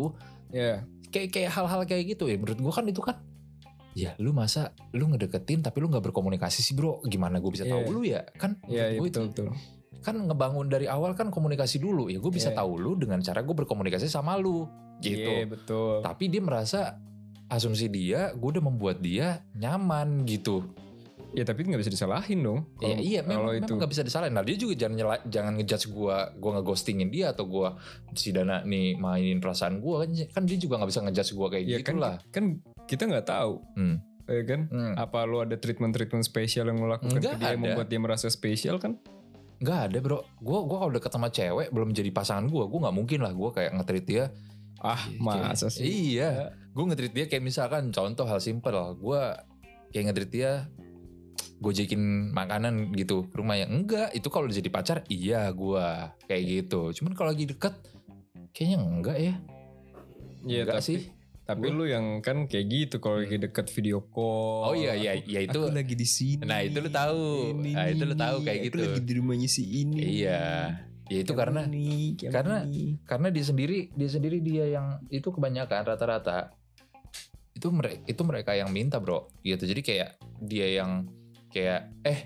Ya, 0.51 0.83
kayak 1.07 1.31
kayak 1.31 1.49
hal-hal 1.49 1.81
kayak 1.83 2.03
gitu 2.09 2.27
ya 2.27 2.35
menurut 2.35 2.59
gue 2.59 2.73
kan 2.73 2.85
itu 2.85 2.99
kan 2.99 3.17
ya 3.91 4.11
lu 4.17 4.31
masa 4.31 4.71
lu 4.91 5.07
ngedeketin 5.07 5.59
tapi 5.59 5.79
lu 5.79 5.87
nggak 5.87 6.05
berkomunikasi 6.05 6.59
sih 6.61 6.71
bro 6.71 6.99
gimana 7.03 7.39
gue 7.39 7.49
bisa 7.49 7.63
tahu 7.63 7.81
Iya. 7.81 7.89
lu 7.89 8.01
ya 8.03 8.21
kan 8.33 8.51
iya 8.65 8.87
iya, 8.87 8.95
menurut 8.95 8.99
gua 8.99 9.07
betul 9.07 9.23
itu- 9.23 9.31
betul. 9.33 9.49
kan 10.01 10.15
ngebangun 10.17 10.67
dari 10.67 10.87
awal 10.87 11.11
kan 11.11 11.27
komunikasi 11.27 11.77
dulu 11.77 12.07
ya 12.07 12.17
gue 12.17 12.31
bisa 12.31 12.51
Iya. 12.51 12.57
tahu 12.57 12.71
lu 12.75 12.91
dengan 12.95 13.19
cara 13.19 13.39
gue 13.39 13.55
berkomunikasi 13.55 14.05
sama 14.05 14.35
lu 14.35 14.67
gitu 14.99 15.27
Iya 15.33 15.45
betul. 15.45 15.99
tapi 16.01 16.27
dia 16.27 16.39
merasa 16.39 16.99
asumsi 17.51 17.85
dia 17.85 18.31
gue 18.31 18.49
udah 18.49 18.63
membuat 18.63 18.97
dia 18.99 19.43
nyaman 19.53 20.23
gitu 20.23 20.63
Ya 21.31 21.47
tapi 21.47 21.63
nggak 21.63 21.79
bisa 21.79 21.87
disalahin 21.89 22.43
dong. 22.43 22.67
Iya 22.75 22.91
Kalau- 22.91 22.99
iya 23.01 23.19
memang 23.23 23.55
itu. 23.55 23.71
nggak 23.71 23.87
bisa 23.87 24.03
disalahin 24.03 24.35
nah 24.35 24.43
dia 24.43 24.51
juga 24.53 24.75
jangan 24.77 24.95
nyela- 24.97 25.23
jangan 25.25 25.53
ngejudge 25.55 25.87
gue 25.87 26.17
gue 26.35 26.51
ngeghostingin 26.51 27.07
dia 27.07 27.31
atau 27.31 27.47
gue 27.47 27.71
si 28.11 28.35
Dana 28.35 28.59
nih 28.61 28.95
mainin 28.95 29.39
perasaan 29.39 29.79
gue 29.79 29.95
kan 29.97 30.09
kan 30.27 30.43
dia 30.43 30.57
juga 30.57 30.75
nggak 30.75 30.89
bisa 30.89 30.99
ngejudge 31.01 31.31
gue 31.31 31.47
kayak 31.49 31.63
Ya 31.63 31.77
gitu 31.77 31.87
kan, 31.87 31.97
lah 31.97 32.15
kan 32.27 32.43
kita 32.83 33.03
nggak 33.05 33.23
tahu 33.25 33.63
Hmm. 33.73 33.95
ya 34.27 34.43
kan? 34.43 34.61
Hmm. 34.67 34.93
Apa 34.97 35.23
lu 35.23 35.39
ada 35.39 35.55
treatment-treatment 35.55 36.23
spesial 36.25 36.67
yang 36.67 36.75
lu 36.77 36.87
lakukan 36.89 37.11
Nggak 37.13 37.23
ke 37.29 37.37
dia 37.37 37.47
yang 37.47 37.55
ada. 37.55 37.63
membuat 37.65 37.87
dia 37.87 37.99
merasa 38.01 38.27
spesial 38.27 38.75
kan? 38.77 38.99
Nggak 39.57 39.79
ada 39.87 39.97
bro. 39.99 40.19
Gue 40.37 40.59
gua 40.61 40.77
kalau 40.81 40.91
deket 40.91 41.11
sama 41.11 41.27
cewek 41.29 41.67
belum 41.69 41.89
jadi 41.91 42.09
pasangan 42.09 42.43
gue, 42.45 42.59
gue 42.61 42.79
nggak 42.81 42.95
mungkin 42.97 43.19
lah 43.21 43.31
gue 43.31 43.49
kayak 43.51 43.71
nge-treat 43.73 44.03
dia. 44.03 44.23
Ah, 44.77 44.99
masa 45.15 45.69
Kayak- 45.69 45.79
sih? 45.79 45.85
Iya. 46.11 46.59
Gue 46.71 46.83
nge-treat 46.85 47.11
dia 47.11 47.25
kayak 47.25 47.43
misalkan 47.43 47.89
contoh 47.89 48.23
hal 48.23 48.39
simpel. 48.39 48.71
Gue 48.95 49.19
kayak 49.89 50.03
nge-treat 50.07 50.31
dia 50.31 50.51
gojekin 51.57 52.01
makanan 52.31 52.89
gitu 52.91 53.27
ke 53.27 53.37
rumah 53.37 53.53
yang 53.53 53.69
enggak 53.71 54.09
itu 54.11 54.27
kalau 54.27 54.49
udah 54.49 54.57
jadi 54.57 54.69
pacar 54.71 54.97
iya 55.07 55.45
gue 55.47 55.85
kayak 56.25 56.43
gitu 56.43 56.89
cuman 56.91 57.13
kalau 57.13 57.29
lagi 57.29 57.45
deket 57.45 57.77
kayaknya 58.49 58.77
enggak 58.81 59.17
ya 59.19 59.33
Iya, 60.41 60.65
enggak 60.65 60.81
tapi, 60.81 60.89
sih 60.89 60.99
Tapi 61.41 61.61
Gua- 61.63 61.75
lu 61.75 61.85
yang 61.85 62.05
kan 62.19 62.47
kayak 62.47 62.65
gitu 62.65 62.95
kalau 62.97 63.19
lagi 63.19 63.37
deket 63.37 63.69
video 63.69 64.01
call. 64.01 64.71
oh 64.71 64.73
iya 64.73 64.95
iya 64.95 65.13
iya 65.19 65.39
itu 65.43 65.59
Aku 65.59 65.69
lagi 65.69 65.93
di 65.93 66.07
sini. 66.07 66.41
Nah, 66.41 66.63
itu 66.63 66.79
lu 66.79 66.87
tahu. 66.87 67.21
Ini, 67.53 67.71
Nah, 67.73 67.85
itu 67.89 68.03
lu 68.05 68.15
tahu 68.15 68.35
kayak 68.39 68.57
aku 68.57 68.65
gitu. 68.67 68.77
lagi 68.79 68.99
di 69.01 69.13
rumahnya 69.15 69.45
si 69.47 69.63
ini. 69.67 69.99
iya 70.17 70.41
ya 71.05 71.17
itu 71.19 71.33
karena 71.35 71.67
ini, 71.67 72.15
karena- 72.23 72.63
ini. 72.63 72.95
karena 73.03 73.27
dia 73.29 73.43
sendiri 73.43 73.91
dia 73.91 74.07
sendiri 74.07 74.39
dia 74.39 74.65
yang 74.71 74.97
itu 75.09 75.27
kebanyakan 75.27 75.83
rata-rata 75.83 76.55
itu 77.61 77.69
mereka 77.69 78.01
itu 78.03 78.21
mereka 78.23 78.51
yang 78.53 78.69
minta 78.69 78.97
bro 78.97 79.29
gitu 79.39 79.63
jadi 79.63 79.79
kayak 79.79 80.09
dia 80.41 80.67
yang 80.75 81.05
kayak 81.47 81.93
eh 82.01 82.25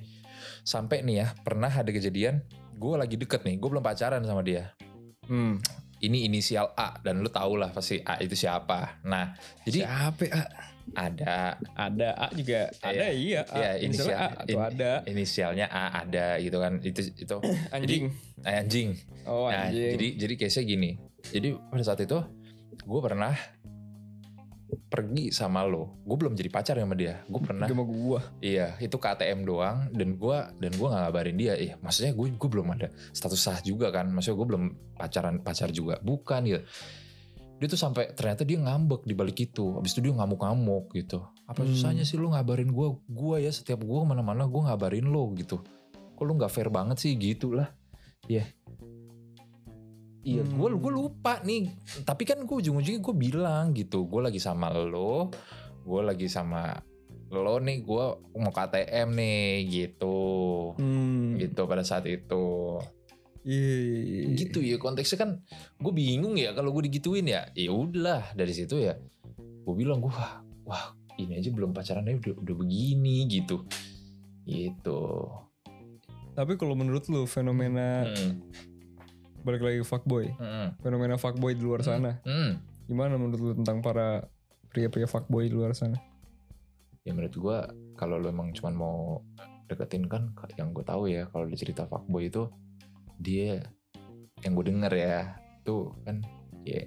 sampai 0.61 1.03
nih 1.03 1.15
ya 1.17 1.35
pernah 1.37 1.67
ada 1.67 1.87
kejadian 1.87 2.39
gue 2.73 2.95
lagi 2.95 3.15
deket 3.15 3.43
nih 3.43 3.55
gue 3.55 3.67
belum 3.67 3.83
pacaran 3.83 4.23
sama 4.23 4.39
dia 4.39 4.71
Hmm. 5.25 5.57
ini 5.99 6.23
inisial 6.23 6.69
A 6.71 7.01
dan 7.01 7.19
lu 7.19 7.27
tau 7.27 7.57
lah 7.57 7.67
pasti 7.69 7.97
A 7.99 8.15
itu 8.17 8.31
siapa 8.33 9.01
nah 9.01 9.33
jadi 9.63 9.83
Siapa 9.83 10.23
A? 10.29 10.43
ada 10.95 11.57
Ada 11.73 12.09
A 12.13 12.27
juga. 12.29 12.69
Ada 12.77 13.09
iya. 13.09 13.41
A. 13.43 13.57
Iya, 13.57 13.71
Misalnya 13.81 13.81
inisial- 13.81 14.13
A 14.13 14.27
atau 14.37 14.53
in- 14.53 14.67
ada. 14.69 14.91
inisialnya 15.03 15.65
A 15.65 15.83
ada 15.99 16.27
gitu 16.37 16.57
kan 16.57 16.77
itu 16.79 17.01
itu 17.11 17.35
Anjing. 17.75 18.03
anjing 18.39 18.89
oh 19.25 19.49
Nah, 19.49 19.65
anjing. 19.65 19.97
jadi 19.97 20.07
jadi 20.21 20.33
case-nya 20.37 20.63
gini. 20.67 20.91
Jadi 21.25 21.47
pada 21.57 21.81
saat 21.83 21.99
itu 21.99 22.21
gue 22.77 23.01
pernah 23.01 23.33
pergi 24.77 25.31
sama 25.31 25.63
lo. 25.63 26.01
Gue 26.03 26.17
belum 26.19 26.33
jadi 26.35 26.49
pacar 26.51 26.75
sama 26.79 26.93
dia. 26.93 27.23
Gue 27.27 27.41
pernah. 27.41 27.67
Sama 27.67 27.83
gua. 27.83 28.19
Iya, 28.39 28.75
itu 28.79 28.95
KTM 28.95 29.43
doang 29.43 29.89
dan 29.91 30.19
gua 30.19 30.51
dan 30.59 30.71
gua 30.75 30.87
nggak 30.93 31.03
ngabarin 31.09 31.37
dia. 31.37 31.53
Iya, 31.55 31.75
maksudnya 31.79 32.11
gue 32.13 32.27
gue 32.35 32.49
belum 32.49 32.67
ada 32.75 32.87
status 33.15 33.39
sah 33.39 33.59
juga 33.63 33.89
kan. 33.89 34.11
Maksudnya 34.11 34.37
gue 34.37 34.47
belum 34.47 34.63
pacaran 34.95 35.35
pacar 35.41 35.69
juga. 35.71 35.97
Bukan 35.99 36.41
gitu. 36.47 36.61
Dia 37.55 37.67
tuh 37.71 37.79
sampai 37.79 38.11
ternyata 38.11 38.43
dia 38.43 38.59
ngambek 38.59 39.07
di 39.07 39.15
balik 39.15 39.39
itu. 39.39 39.79
Habis 39.79 39.95
itu 39.95 40.11
dia 40.11 40.13
ngamuk-ngamuk 40.13 40.91
gitu. 40.91 41.23
Apa 41.47 41.63
Hmm. 41.63 41.71
susahnya 41.71 42.03
sih 42.03 42.19
lu 42.19 42.35
ngabarin 42.35 42.67
gua? 42.73 42.99
Gua 43.07 43.39
ya 43.39 43.49
setiap 43.53 43.79
gua 43.85 44.03
ke 44.03 44.11
mana-mana 44.11 44.43
gua 44.45 44.73
ngabarin 44.73 45.07
lo 45.07 45.31
gitu. 45.39 45.63
Kok 46.19 46.23
lu 46.27 46.35
nggak 46.35 46.51
fair 46.51 46.67
banget 46.67 46.99
sih 46.99 47.15
gitu 47.15 47.55
lah. 47.55 47.71
Iya. 48.27 48.43
Iya, 50.25 50.41
Hmm. 50.41 50.57
gue 50.57 50.69
gue 50.81 50.91
lupa 50.91 51.37
nih. 51.45 51.69
Tapi 52.01 52.23
kan 52.25 52.41
gue 52.41 52.55
ujung-ujungnya 52.57 52.97
gue 52.97 53.15
bilang 53.15 53.77
gitu. 53.77 54.09
Gue 54.09 54.25
lagi 54.25 54.41
sama 54.41 54.73
lo, 54.73 55.29
gue 55.85 56.01
lagi 56.01 56.25
sama 56.25 56.81
lo 57.29 57.61
nih. 57.61 57.85
Gue 57.85 58.05
mau 58.33 58.49
KTM 58.49 59.13
nih 59.13 59.45
gitu, 59.69 60.73
Hmm. 60.81 61.37
gitu 61.37 61.69
pada 61.69 61.85
saat 61.85 62.09
itu. 62.09 62.81
Iya, 63.45 63.77
iya, 63.77 63.99
iya. 64.01 64.21
Gitu 64.33 64.57
ya 64.65 64.81
konteksnya 64.81 65.21
kan. 65.21 65.31
Gue 65.77 65.93
bingung 65.93 66.33
ya 66.33 66.57
kalau 66.57 66.73
gue 66.73 66.89
digituin 66.89 67.29
ya. 67.29 67.45
Ya 67.53 67.69
udah 67.69 68.33
dari 68.33 68.49
situ 68.49 68.81
ya. 68.81 68.97
Gue 69.61 69.75
bilang 69.77 70.01
gue 70.01 70.09
wah, 70.09 70.41
wah 70.65 70.85
ini 71.21 71.37
aja 71.37 71.53
belum 71.53 71.69
pacaran 71.69 72.09
aja 72.09 72.17
udah 72.17 72.33
udah 72.41 72.55
begini 72.57 73.29
gitu. 73.29 73.61
Gitu. 74.43 75.01
Tapi 76.33 76.57
kalau 76.57 76.73
menurut 76.73 77.05
lu 77.07 77.23
fenomena 77.23 78.09
Hmm, 78.09 78.41
balik 79.45 79.61
lagi 79.61 79.77
ke 79.77 79.85
fuckboy, 79.85 80.25
hmm, 80.31 80.81
fenomena 80.81 81.15
fuckboy 81.15 81.53
di 81.53 81.61
luar 81.61 81.79
sana, 81.81 82.17
hmm. 82.19 82.51
gimana 82.85 83.15
menurut 83.15 83.39
lu 83.39 83.53
tentang 83.55 83.79
para 83.79 84.25
pria-pria 84.67 85.05
fuckboy 85.05 85.45
di 85.45 85.53
luar 85.53 85.71
sana? 85.71 86.01
ya 86.99 87.13
menurut 87.13 87.31
gue 87.31 87.57
kalau 87.93 88.17
lo 88.17 88.27
emang 88.27 88.49
cuman 88.49 88.73
mau 88.73 89.21
deketin 89.63 90.09
kan 90.09 90.33
yang 90.55 90.73
gue 90.73 90.81
tahu 90.81 91.05
ya 91.05 91.29
kalau 91.29 91.45
di 91.45 91.53
cerita 91.53 91.85
fuckboy 91.85 92.27
itu 92.27 92.49
dia 93.15 93.61
yang 94.41 94.51
gue 94.51 94.65
denger 94.65 94.89
ya 94.89 95.37
tuh 95.61 95.93
kan 96.01 96.25
ya 96.61 96.81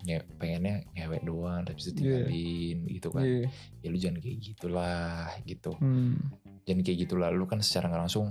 nge- 0.00 0.24
pengennya 0.34 0.88
ngewek 0.90 1.20
doang 1.20 1.62
tapi 1.62 1.76
itu 1.78 1.92
Iya. 1.92 1.92
tinggalin 1.92 2.78
gitu 2.88 3.08
kan 3.12 3.22
Iya. 3.22 3.44
ya 3.78 3.86
lu 3.86 3.98
jangan 3.98 4.18
kayak 4.18 4.38
gitulah 4.40 5.20
gitu 5.44 5.70
Hmm. 5.76 6.16
jangan 6.64 6.82
kayak 6.82 6.98
gitulah 7.04 7.28
lu 7.28 7.44
kan 7.44 7.60
secara 7.60 7.92
nggak 7.92 8.02
langsung 8.08 8.26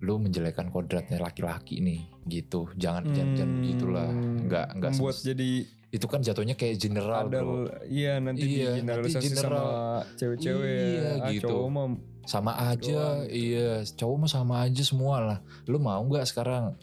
lu 0.00 0.16
menjelekan 0.16 0.68
kodratnya 0.68 1.18
laki-laki 1.18 1.78
nih 1.78 2.00
gitu 2.26 2.72
jangan 2.74 3.04
jangan 3.06 3.32
jangan 3.34 3.50
Hmm. 3.50 3.60
begitulah 3.60 4.08
nggak 4.42 4.66
nggak 4.76 4.92
semes- 4.92 5.22
jadi 5.22 5.50
itu 5.90 6.06
kan 6.06 6.20
jatuhnya 6.20 6.54
kayak 6.54 6.76
general 6.76 7.26
ada 7.26 7.38
bro 7.38 7.66
iya 7.84 8.16
nanti 8.16 8.46
Iya, 8.46 8.70
di 8.70 8.80
generalisasi 8.80 9.26
nanti 9.26 9.36
sama 9.36 9.42
general. 9.42 9.68
cewek-cewek 10.16 10.70
Iya, 10.70 11.10
ah, 11.18 11.30
gitu. 11.30 11.46
cowok 11.46 11.68
mah 11.68 11.86
sama 12.22 12.52
aja 12.54 12.78
doang 12.86 13.18
gitu. 13.20 13.34
iya 13.34 13.70
cowok 13.90 14.16
mah 14.16 14.30
sama 14.30 14.54
aja 14.62 14.82
semua 14.82 15.16
lah 15.20 15.38
lu 15.66 15.78
mau 15.78 16.00
nggak 16.00 16.24
sekarang 16.24 16.78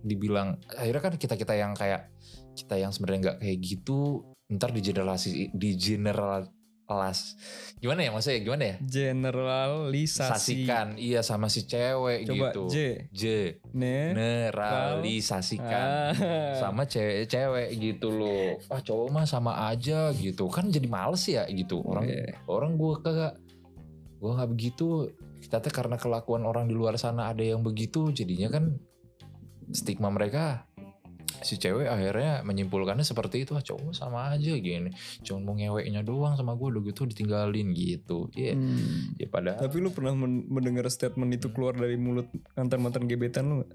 dibilang 0.00 0.48
akhirnya 0.70 1.02
kan 1.02 1.14
kita 1.14 1.34
kita 1.34 1.54
yang 1.54 1.72
kayak 1.72 2.10
kita 2.54 2.74
yang 2.76 2.90
sebenarnya 2.90 3.20
nggak 3.24 3.38
kayak 3.40 3.58
gitu 3.60 3.98
ntar 4.48 4.70
di 4.70 4.80
generasi 4.80 5.30
di 5.52 5.70
general 5.74 6.48
las 6.96 7.36
gimana 7.78 8.06
ya 8.06 8.10
maksudnya? 8.10 8.40
Gimana 8.40 8.64
ya? 8.64 8.76
Generalisasi. 8.80 10.64
Sasikan. 10.64 10.86
Iya 10.96 11.20
sama 11.20 11.52
si 11.52 11.68
cewek 11.68 12.26
coba 12.26 12.48
gitu. 12.50 12.62
J. 12.70 12.76
J. 13.12 13.24
Ne 13.76 14.14
generalisasikan 14.14 16.14
ah. 16.16 16.56
sama 16.56 16.88
cewek-cewek 16.88 17.68
gitu 17.76 18.08
loh. 18.14 18.56
Ah 18.72 18.80
cowok 18.80 19.08
mah 19.12 19.26
sama 19.28 19.68
aja 19.68 20.10
gitu. 20.16 20.48
Kan 20.48 20.72
jadi 20.72 20.88
males 20.88 21.28
ya 21.28 21.44
gitu. 21.50 21.84
Orang 21.84 22.08
Iya. 22.08 22.40
orang 22.48 22.78
gue 22.78 22.94
kagak 23.02 23.34
gue 24.18 24.30
nggak 24.32 24.50
begitu. 24.50 25.12
Kita 25.38 25.62
teh 25.62 25.70
karena 25.70 26.00
kelakuan 26.00 26.42
orang 26.48 26.66
di 26.66 26.74
luar 26.74 26.98
sana 26.98 27.30
ada 27.30 27.44
yang 27.44 27.62
begitu 27.62 28.10
jadinya 28.10 28.58
kan 28.58 28.74
stigma 29.72 30.08
mereka 30.08 30.67
si 31.40 31.56
cewek 31.56 31.86
akhirnya 31.86 32.42
menyimpulkannya 32.42 33.02
seperti 33.02 33.42
itu 33.42 33.52
ah 33.52 33.60
cowok 33.60 33.90
sama 33.90 34.30
aja 34.30 34.52
gini 34.54 34.90
cuma 35.20 35.38
mau 35.42 35.54
ngeweknya 35.54 36.00
doang 36.00 36.34
sama 36.34 36.52
gue 36.52 36.68
udah 36.68 36.82
gitu 36.84 37.04
ditinggalin 37.04 37.70
gitu 37.72 38.28
ya 38.32 38.52
Hmm. 38.52 39.14
ya 39.14 39.26
padahal 39.26 39.60
Tapi 39.60 39.76
lu 39.78 39.88
pernah 39.88 40.12
men- 40.12 40.46
mendengar 40.46 40.86
statement 40.86 41.30
itu 41.32 41.48
keluar 41.48 41.72
dari 41.72 41.94
mulut 41.94 42.26
mantan-mantan 42.52 43.04
gebetan 43.04 43.44
lu 43.46 43.54
gak? 43.60 43.70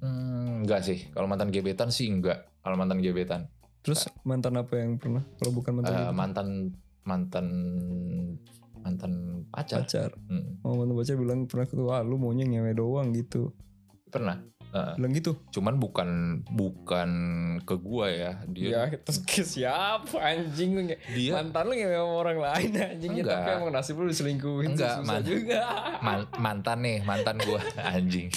Hmm, 0.00 0.62
enggak 0.62 0.80
sih 0.82 1.08
kalau 1.10 1.24
mantan 1.24 1.48
gebetan 1.48 1.88
sih 1.88 2.06
enggak 2.06 2.44
kalau 2.60 2.74
mantan 2.74 3.00
gebetan 3.00 3.48
Terus 3.84 4.08
mantan 4.24 4.56
apa 4.56 4.80
yang 4.80 4.96
pernah? 4.96 5.20
Kalau 5.36 5.52
bukan 5.52 5.72
mantan 5.76 5.92
gebetan? 5.94 6.16
mantan 6.16 6.48
mantan 7.04 7.46
mantan 8.80 9.12
pacar 9.48 9.84
pacar. 9.84 10.10
Hmm, 10.24 10.60
Oh 10.60 10.76
mantan 10.76 10.94
pacar 10.94 11.16
bilang 11.16 11.44
pernah 11.44 11.64
ke 11.64 11.76
ah 11.84 12.00
lu 12.00 12.16
maunya 12.16 12.44
ngewe 12.44 12.72
doang 12.72 13.12
gitu. 13.12 13.52
pernah 14.06 14.38
Eh, 14.74 14.92
Bilang 14.98 15.14
gitu. 15.14 15.38
cuman 15.48 15.78
bukan 15.78 16.08
bukan 16.48 17.10
ke 17.62 17.74
gua 17.76 18.10
ya 18.10 18.42
dia 18.44 18.68
Ya 18.68 18.98
terus 18.98 19.22
ke 19.22 19.46
siapa 19.46 20.18
anjing 20.18 20.74
lu 20.74 20.82
dia 21.08 21.30
Mantan 21.32 21.62
lu 21.64 21.78
ngewe 21.78 21.94
sama 21.94 22.14
orang 22.18 22.38
lain 22.42 22.70
anjing 22.74 23.12
ya 23.12 23.22
Enggak. 23.22 23.38
tapi 23.38 23.50
emang 23.54 23.70
nasib 23.70 23.94
lu 23.94 24.10
diselingkuhin 24.10 24.74
Enggak, 24.74 24.98
susah 24.98 25.06
man- 25.06 25.22
juga. 25.22 25.62
man- 26.00 26.30
mantan 26.36 26.78
nih 26.82 26.98
mantan 27.00 27.38
gua 27.40 27.62
anjing 27.94 28.34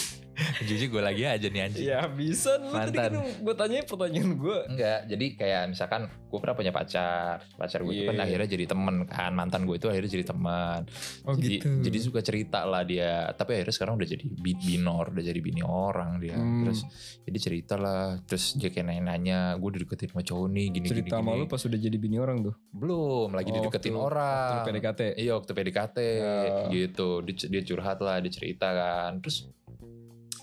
jujur 0.60 0.88
gue 0.90 1.02
lagi 1.02 1.24
aja 1.24 1.46
nih 1.46 1.62
anjing 1.64 1.86
ya 1.86 2.00
bisa 2.08 2.58
lu 2.58 2.70
tadi 2.70 2.94
kan 2.94 3.12
Mantan. 3.12 3.40
gue 3.40 3.54
tanya 3.56 3.78
pertanyaan 3.84 4.32
gue. 4.34 4.58
Enggak, 4.68 5.00
jadi 5.06 5.26
kayak 5.34 5.64
misalkan 5.70 6.02
gue 6.08 6.38
pernah 6.38 6.54
punya 6.54 6.72
pacar, 6.72 7.40
pacar 7.54 7.80
gue 7.80 7.94
itu 7.94 8.04
kan 8.04 8.14
Iya. 8.14 8.24
akhirnya 8.24 8.48
jadi 8.50 8.66
temen 8.66 8.96
kan, 9.06 9.32
mantan 9.32 9.64
gue 9.64 9.76
itu 9.76 9.88
akhirnya 9.88 10.12
jadi 10.12 10.26
teman. 10.26 10.82
Oh 11.24 11.34
jadi, 11.34 11.58
gitu. 11.58 11.70
jadi 11.82 11.98
suka 12.00 12.20
cerita 12.20 12.64
lah 12.64 12.84
dia, 12.84 13.08
tapi 13.32 13.56
akhirnya 13.56 13.72
sekarang 13.72 13.96
udah 13.96 14.08
jadi 14.08 14.26
bi- 14.28 14.58
binor, 14.58 15.10
udah 15.10 15.24
jadi 15.24 15.40
bini 15.40 15.62
orang 15.62 16.18
dia. 16.18 16.36
Hmm. 16.36 16.64
Terus 16.64 16.84
jadi 17.24 17.38
cerita 17.40 17.76
lah, 17.76 18.20
terus 18.22 18.54
dia 18.54 18.68
kayak 18.68 18.88
nanya-nanya, 18.88 19.40
gue 19.56 19.68
udah 19.70 19.82
deketin 19.82 20.10
sama 20.10 20.22
cowok 20.22 20.48
nih, 20.50 20.68
gini 20.70 20.86
cerita 20.86 21.06
gini, 21.06 21.16
sama 21.16 21.32
gini. 21.32 21.40
lu 21.40 21.46
pas 21.46 21.62
udah 21.62 21.80
jadi 21.80 21.98
bini 21.98 22.18
orang 22.18 22.38
tuh. 22.42 22.56
Belum, 22.70 23.30
lagi 23.30 23.50
Oh, 23.50 23.56
dideketin 23.58 23.94
waktu- 23.94 24.06
orang. 24.06 24.50
Waktu 24.54 24.68
PDKT. 24.70 25.02
Iya 25.18 25.32
waktu 25.34 25.52
PDKT 25.54 25.98
Ya. 25.98 26.36
gitu 26.70 27.10
dia, 27.22 27.36
dia 27.50 27.62
curhat 27.64 27.98
lah 27.98 28.18
dia 28.18 28.30
cerita 28.30 28.68
kan 28.68 29.18
terus 29.18 29.48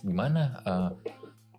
gimana? 0.05 0.43
Eh, 0.61 0.91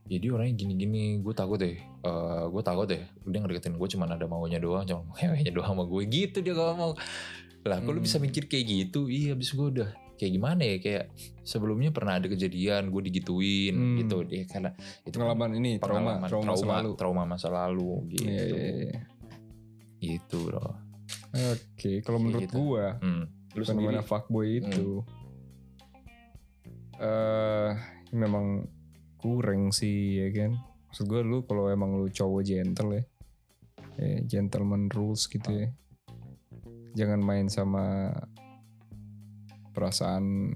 jadi 0.07 0.29
orangnya 0.29 0.55
gini-gini 0.55 1.01
gue 1.17 1.33
takut 1.33 1.57
deh. 1.57 1.75
Eh, 1.81 2.43
gue 2.45 2.61
takut 2.61 2.85
deh. 2.85 3.01
Dia 3.23 3.39
ngedeketin 3.39 3.73
gue 3.73 3.87
cuman 3.89 4.09
ada 4.11 4.25
maunya 4.25 4.57
doang 4.57 4.85
cuma 4.85 5.01
maunya 5.25 5.49
doang 5.49 5.73
sama 5.73 5.83
gue 5.83 6.01
gitu 6.05 6.39
dia 6.39 6.53
ngomong. 6.53 6.93
Lah 7.65 7.77
kok 7.77 7.89
lu 7.89 7.97
bisa 7.97 8.15
Hmm. 8.15 8.23
mikir 8.23 8.45
kayak 8.45 8.65
gitu? 8.65 9.05
Iya 9.05 9.33
abis 9.33 9.49
gue 9.51 9.67
udah 9.71 9.89
kayak 10.15 10.31
gimana 10.31 10.61
ya? 10.63 10.77
Kayak 10.77 11.03
sebelumnya 11.41 11.89
pernah 11.89 12.15
ada 12.15 12.25
kejadian 12.25 12.87
gue 12.87 13.01
digituin 13.03 13.73
Hmm. 13.73 13.97
gitu. 13.99 14.21
Dia 14.23 14.45
karena 14.45 14.69
itu 15.01 15.11
kan 15.11 15.25
Pengalaman 15.25 15.51
ini 15.55 15.71
trauma, 15.75 16.21
pengalaman 16.21 16.29
trauma, 16.29 16.45
masa 16.53 16.65
lalu. 16.69 16.91
trauma 16.93 17.23
masa 17.25 17.47
lalu 17.49 17.89
gitu. 18.11 18.23
Iya, 18.23 18.43
iya, 18.45 18.61
iya. 18.85 18.99
gitu 19.97 20.37
bro 20.45 20.61
Oke, 21.33 22.05
kalau 22.05 22.15
Kayak 22.15 22.21
menurut 22.21 22.43
gitu. 22.45 22.55
gua 22.55 22.85
Hmm. 23.01 23.25
Lu 23.51 23.63
sendiri? 23.63 23.89
fenomena 23.89 24.03
fuckboy 24.03 24.61
itu? 24.61 25.01
Eh 26.95 27.69
memang 28.15 28.65
kurang 29.19 29.69
sih 29.69 30.23
ya 30.23 30.29
kan. 30.31 30.51
Maksud 30.89 31.05
gua 31.05 31.21
lu 31.21 31.43
kalau 31.43 31.67
emang 31.67 31.99
lu 31.99 32.07
cowok 32.07 32.41
gentle 32.41 32.95
ya. 32.95 33.03
ya 33.95 34.19
gentleman 34.23 34.87
rules 34.91 35.27
gitu 35.27 35.51
ya. 35.51 35.67
Jangan 36.95 37.19
main 37.19 37.47
sama 37.47 38.11
perasaan 39.75 40.55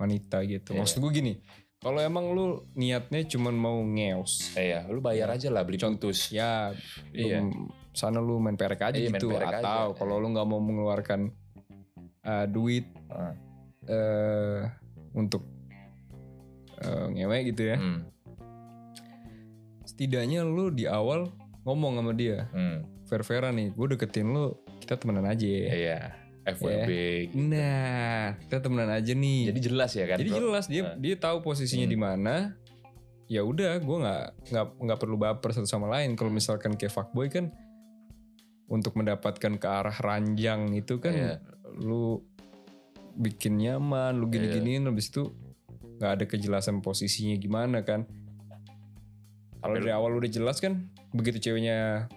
wanita 0.00 0.40
gitu. 0.48 0.72
Iya. 0.74 0.80
Maksud 0.80 0.98
gua 1.00 1.12
gini, 1.12 1.36
kalau 1.78 2.00
emang 2.00 2.32
lu 2.32 2.64
niatnya 2.72 3.28
cuman 3.28 3.54
mau 3.54 3.76
ngeos, 3.84 4.56
Eh, 4.56 4.72
ya, 4.72 4.88
lu 4.88 5.04
bayar 5.04 5.28
aja 5.30 5.52
lah 5.52 5.62
beli 5.62 5.76
putus. 5.76 6.32
ya 6.32 6.72
Iya. 7.12 7.44
lu 7.44 7.68
sana 7.94 8.18
lu 8.18 8.40
main 8.42 8.56
perek 8.58 8.90
aja 8.90 8.98
Iya, 8.98 9.12
gitu 9.12 9.30
perek 9.30 9.60
atau 9.62 9.94
kalau 9.94 10.18
lu 10.18 10.32
nggak 10.34 10.48
mau 10.48 10.58
mengeluarkan 10.58 11.30
uh, 12.26 12.46
duit 12.48 12.88
Ah. 13.06 13.36
eh 13.86 14.60
untuk 15.14 15.46
eh, 16.76 17.06
ngewe 17.10 17.38
gitu 17.46 17.62
ya 17.64 17.76
Hmm. 17.76 18.00
setidaknya 19.84 20.42
lu 20.42 20.70
di 20.70 20.84
awal 20.84 21.28
ngomong 21.62 21.98
sama 21.98 22.12
dia 22.12 22.48
Hmm. 22.50 22.84
fair-fairan 23.04 23.52
nih 23.52 23.68
gue 23.70 23.86
deketin 23.90 24.26
lu 24.26 24.52
kita 24.80 24.96
temenan 24.96 25.24
aja 25.24 25.44
ya 25.44 25.68
Iya. 25.70 26.00
FWB. 26.44 26.90
gitu. 27.24 27.40
nah 27.40 28.36
kita 28.38 28.56
temenan 28.60 28.90
aja 28.92 29.12
nih 29.12 29.48
Jadi 29.48 29.60
jelas 29.62 29.90
ya 29.92 30.04
kan? 30.04 30.18
Jadi 30.18 30.28
bro? 30.28 30.38
jelas 30.42 30.64
dia 30.66 30.82
Nah. 30.82 30.94
dia 30.94 31.14
tahu 31.16 31.40
posisinya 31.40 31.84
Hmm. 31.84 31.94
di 31.94 31.98
mana 31.98 32.34
ya 33.24 33.40
udah 33.40 33.80
gue 33.80 33.96
nggak 33.98 34.24
nggak 34.52 34.66
nggak 34.78 34.98
perlu 35.00 35.16
baper 35.16 35.50
satu 35.50 35.64
sama 35.66 35.88
lain 35.90 36.12
kalau 36.12 36.28
misalkan 36.28 36.76
kayak 36.76 36.92
fuckboy 36.92 37.28
kan 37.28 37.48
untuk 38.66 38.92
mendapatkan 38.94 39.52
ke 39.54 39.66
arah 39.66 39.96
ranjang 39.96 40.72
itu 40.72 40.96
kan 40.98 41.12
Iya. 41.12 41.34
lu 41.74 42.20
bikin 43.14 43.56
nyaman 43.56 44.12
lu 44.14 44.28
gini-giniin 44.28 44.84
habis 44.84 45.08
itu 45.08 45.32
nggak 45.96 46.10
ada 46.12 46.24
kejelasan 46.24 46.78
posisinya 46.78 47.36
gimana 47.36 47.80
kan 47.80 48.04
kalau 49.56 49.74
dari 49.74 49.90
awal 49.90 50.12
udah 50.14 50.28
jelas 50.28 50.58
kan 50.58 50.86
begitu 51.10 51.38
ceweknya 51.42 52.10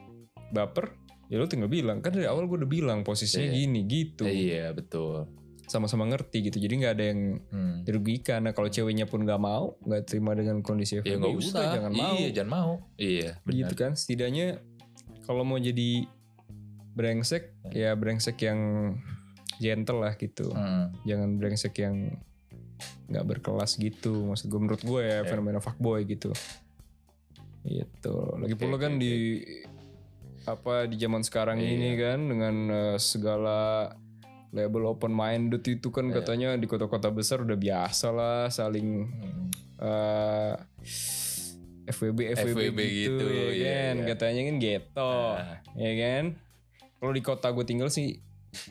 baper 0.49 0.95
ya 1.27 1.37
lu 1.37 1.45
tinggal 1.45 1.67
bilang 1.67 1.99
kan 1.99 2.11
dari 2.11 2.23
awal 2.23 2.43
gue 2.45 2.57
udah 2.57 2.69
bilang 2.69 2.99
posisinya 3.01 3.45
Iya. 3.45 3.55
gini 3.57 3.79
gitu 3.83 4.23
Iya, 4.23 4.71
betul. 4.71 5.27
sama-sama 5.63 6.03
ngerti 6.05 6.47
gitu 6.47 6.57
jadi 6.57 6.73
nggak 6.77 6.93
ada 6.93 7.05
yang 7.05 7.21
Hmm. 7.45 7.83
dirugikan. 7.83 8.39
Nah 8.41 8.51
kalau 8.51 8.67
ceweknya 8.67 9.03
pun 9.03 9.21
nggak 9.21 9.35
mau, 9.37 9.75
nggak 9.81 10.03
terima 10.05 10.31
dengan 10.31 10.59
kondisi 10.61 10.95
Ya 10.95 11.03
FWB, 11.03 11.11
nggak 11.13 11.27
udah 11.29 11.43
usah. 11.43 11.71
jangan 11.73 11.91
mau. 11.93 12.13
Iya, 12.13 12.29
jangan 12.31 12.49
mau. 12.49 12.71
Iya, 12.95 13.29
benar. 13.37 13.51
gitu 13.53 13.73
kan. 13.75 13.91
Setidaknya 13.93 14.47
kalau 15.21 15.43
mau 15.43 15.59
jadi 15.59 16.07
brengsek, 16.89 17.43
ya 17.69 17.91
brengsek 17.93 18.39
yang 18.41 18.59
gentle 19.57 19.99
lah 19.99 20.15
gitu. 20.15 20.47
Hmm. 20.49 20.95
Jangan 21.03 21.35
brengsek 21.35 21.75
yang 21.75 22.15
nggak 23.07 23.25
berkelas 23.25 23.75
gitu. 23.75 24.27
Maksud 24.27 24.47
gue 24.47 24.59
menurut 24.59 24.81
gue 24.81 25.01
ya 25.01 25.17
Ya. 25.17 25.25
fenomena 25.25 25.59
fuckboy 25.59 26.03
gitu. 26.03 26.31
Gitu. 27.63 28.15
Lagi 28.37 28.55
pula 28.55 28.75
oke, 28.75 28.81
kan 28.81 28.93
oke. 28.95 29.01
di 29.01 29.13
apa 30.43 30.87
di 30.87 30.95
zaman 30.95 31.21
sekarang 31.21 31.57
Iya. 31.57 31.69
ini 31.69 31.89
kan 31.95 32.19
dengan 32.23 32.55
eh, 32.69 32.97
segala 32.97 33.91
label 34.49 34.87
open 34.87 35.11
minded 35.11 35.59
itu 35.61 35.87
kan 35.89 36.07
Iya. 36.07 36.15
katanya 36.17 36.49
di 36.55 36.63
kota-kota 36.63 37.11
besar 37.11 37.43
udah 37.43 37.55
biasa 37.55 38.07
lah 38.09 38.47
saling 38.47 39.03
Hmm. 39.03 39.51
eh 39.77 40.53
FWB 41.85 42.19
FWB, 42.31 42.51
FWB 42.51 42.79
gitu, 42.79 43.11
gitu, 43.15 43.25
ya 43.27 43.47
iya, 43.49 43.71
kan 43.91 43.95
iya. 43.95 44.05
katanya 44.07 44.41
kan 44.43 44.55
gitu 44.57 45.11
Nah, 45.35 45.57
ya 45.75 45.91
kan 45.97 46.23
kalau 46.97 47.11
di 47.11 47.21
kota 47.21 47.47
gue 47.49 47.63
tinggal 47.63 47.87
sih 47.87 48.19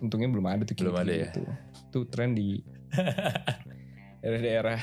untungnya 0.00 0.28
belum 0.28 0.47
ada 0.47 0.62
tuh 0.64 0.75
Belum 0.76 0.97
ada 0.97 1.12
ya? 1.12 1.28
gitu. 1.28 1.45
tuh 1.93 2.05
tren 2.09 2.33
di 2.33 2.61
daerah-daerah 4.26 4.80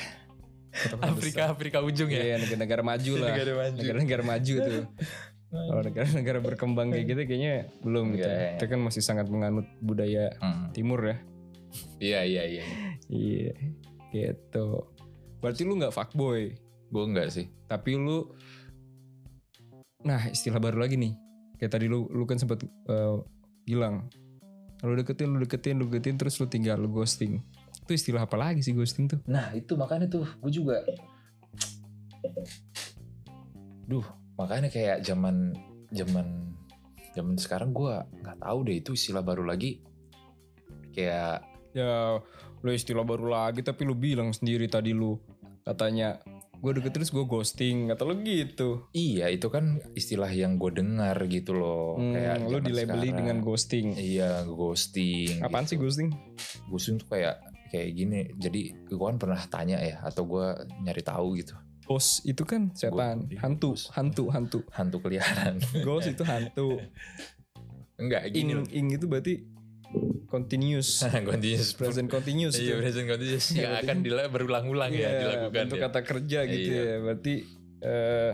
Afrika, 1.04 1.42
Afrika 1.48 1.78
ujung 1.80 2.08
besar. 2.08 2.18
ya. 2.18 2.24
Iya, 2.26 2.36
negara-negara 2.40 2.82
maju 2.82 3.12
lah 3.14 3.28
Negara 3.30 3.52
maju. 3.54 3.76
negara-negara 3.76 4.22
maju 4.24 4.54
tuh 4.58 4.82
kalau 5.68 5.82
negara-negara 5.82 6.38
berkembang 6.40 6.88
kayak 6.90 7.04
gitu 7.06 7.20
kayaknya 7.24 7.54
belum 7.78 8.04
gitu 8.10 8.24
Enggak, 8.24 8.34
ya. 8.34 8.50
kita 8.56 8.64
kan 8.66 8.80
masih 8.80 9.02
sangat 9.02 9.26
menganut 9.28 9.68
budaya 9.78 10.34
Hmm. 10.36 10.72
timur 10.72 10.98
ya 11.00 11.16
Iya, 12.00 12.20
iya, 12.24 12.42
iya. 12.48 12.64
iya 13.06 13.54
gitu 14.10 14.88
berarti 15.38 15.62
lu 15.62 15.76
nggak 15.76 15.92
fuckboy 15.92 16.54
Gue 16.86 17.04
enggak 17.04 17.28
sih. 17.28 17.46
tapi 17.64 17.94
lu 17.94 18.30
nah 20.00 20.20
istilah 20.24 20.58
baru 20.58 20.80
lagi 20.80 20.96
nih 20.96 21.14
kayak 21.56 21.72
tadi 21.72 21.86
lu 21.86 22.06
lu 22.08 22.24
kan 22.24 22.36
sempat 22.36 22.60
eh, 22.62 23.16
bilang 23.64 24.10
lu 24.80 24.92
deketin 24.92 25.28
lu 25.28 25.38
deketin 25.38 25.76
lu 25.76 25.86
deketin 25.86 26.14
terus 26.14 26.36
lu 26.36 26.46
tinggal 26.46 26.76
lu 26.76 26.90
ghosting 26.90 27.40
itu 27.76 27.92
istilah 27.92 28.24
apa 28.24 28.36
lagi 28.36 28.60
sih 28.60 28.72
ghosting 28.72 29.06
tuh 29.06 29.18
Nah, 29.26 29.50
itu 29.52 29.74
makanya 29.74 30.06
tuh 30.06 30.24
gue 30.38 30.50
juga 30.50 30.78
Duh, 33.84 34.04
makanya 34.34 34.72
kayak 34.72 35.04
zaman 35.04 35.52
zaman 35.92 36.56
zaman 37.12 37.36
sekarang 37.36 37.70
gue 37.70 37.92
nggak 38.24 38.38
tahu 38.40 38.58
deh 38.64 38.76
itu 38.80 38.90
istilah 38.96 39.20
baru 39.20 39.44
lagi. 39.44 39.78
Kayak 40.90 41.44
ya 41.76 42.16
lu 42.64 42.70
istilah 42.72 43.04
baru 43.04 43.28
lagi 43.28 43.60
tapi 43.60 43.84
lu 43.84 43.92
bilang 43.92 44.32
sendiri 44.32 44.64
tadi 44.66 44.96
lu 44.96 45.20
katanya 45.62 46.16
gue 46.56 46.72
deket 46.72 46.96
terus 46.96 47.12
gue 47.12 47.28
ghosting 47.28 47.92
kata 47.92 48.08
lu 48.08 48.24
gitu 48.24 48.88
iya 48.96 49.28
itu 49.28 49.52
kan 49.52 49.76
istilah 49.92 50.32
yang 50.32 50.56
gue 50.56 50.72
dengar 50.72 51.12
gitu 51.28 51.52
loh. 51.52 52.00
Hmm, 52.00 52.16
kayak 52.16 52.36
zaman 52.40 52.62
dilabeli 52.64 52.80
sekarang. 53.04 53.18
dengan 53.20 53.36
ghosting 53.44 53.86
Iya, 53.94 54.30
ghosting. 54.48 55.44
apaan 55.44 55.68
sih 55.68 55.76
gitu. 55.76 55.84
ghosting 55.84 56.08
Ghosting 56.72 56.96
tuh 56.96 57.08
kayak 57.12 57.36
kayak 57.74 57.90
gini. 57.92 58.20
Jadi 58.36 58.60
gue 58.86 58.96
kan 59.00 59.18
pernah 59.18 59.42
tanya 59.44 59.76
ya 59.76 59.98
atau 60.00 60.22
gue 60.24 60.46
nyari 60.80 61.02
tahu 61.02 61.34
gitu. 61.36 61.58
ghost 61.84 62.22
itu 62.22 62.40
kan 62.42 62.72
setan 62.72 63.28
hantu 63.36 63.74
hantu 63.90 64.30
hantu 64.30 64.58
Hantu 64.70 64.96
keliaran. 65.00 65.60
ghost 65.82 66.08
itu 66.08 66.22
hantu 66.22 66.80
Enggak 67.94 68.30
gini. 68.30 68.56
ing 68.56 68.64
ing 68.70 68.86
itu 68.90 69.04
berarti 69.04 69.44
continuous 70.26 71.04
continuous 71.28 71.70
present 71.72 72.08
continuous 72.08 72.56
Iya 72.56 72.80
present 72.80 73.06
continuous 73.06 73.46
berarti- 73.52 73.84
akan 73.84 73.96
dila- 74.00 74.26
berulang-ulang 74.28 74.90
ya 74.90 74.98
Iya, 74.98 75.20
dilakukan 75.20 75.52
bentuk 75.52 75.76
ya. 75.76 75.84
kata 75.84 76.00
kerja 76.02 76.38
gitu 76.46 76.70
Iya. 76.72 76.82
ya 76.82 76.96
berarti 77.00 77.34
eh 77.80 78.32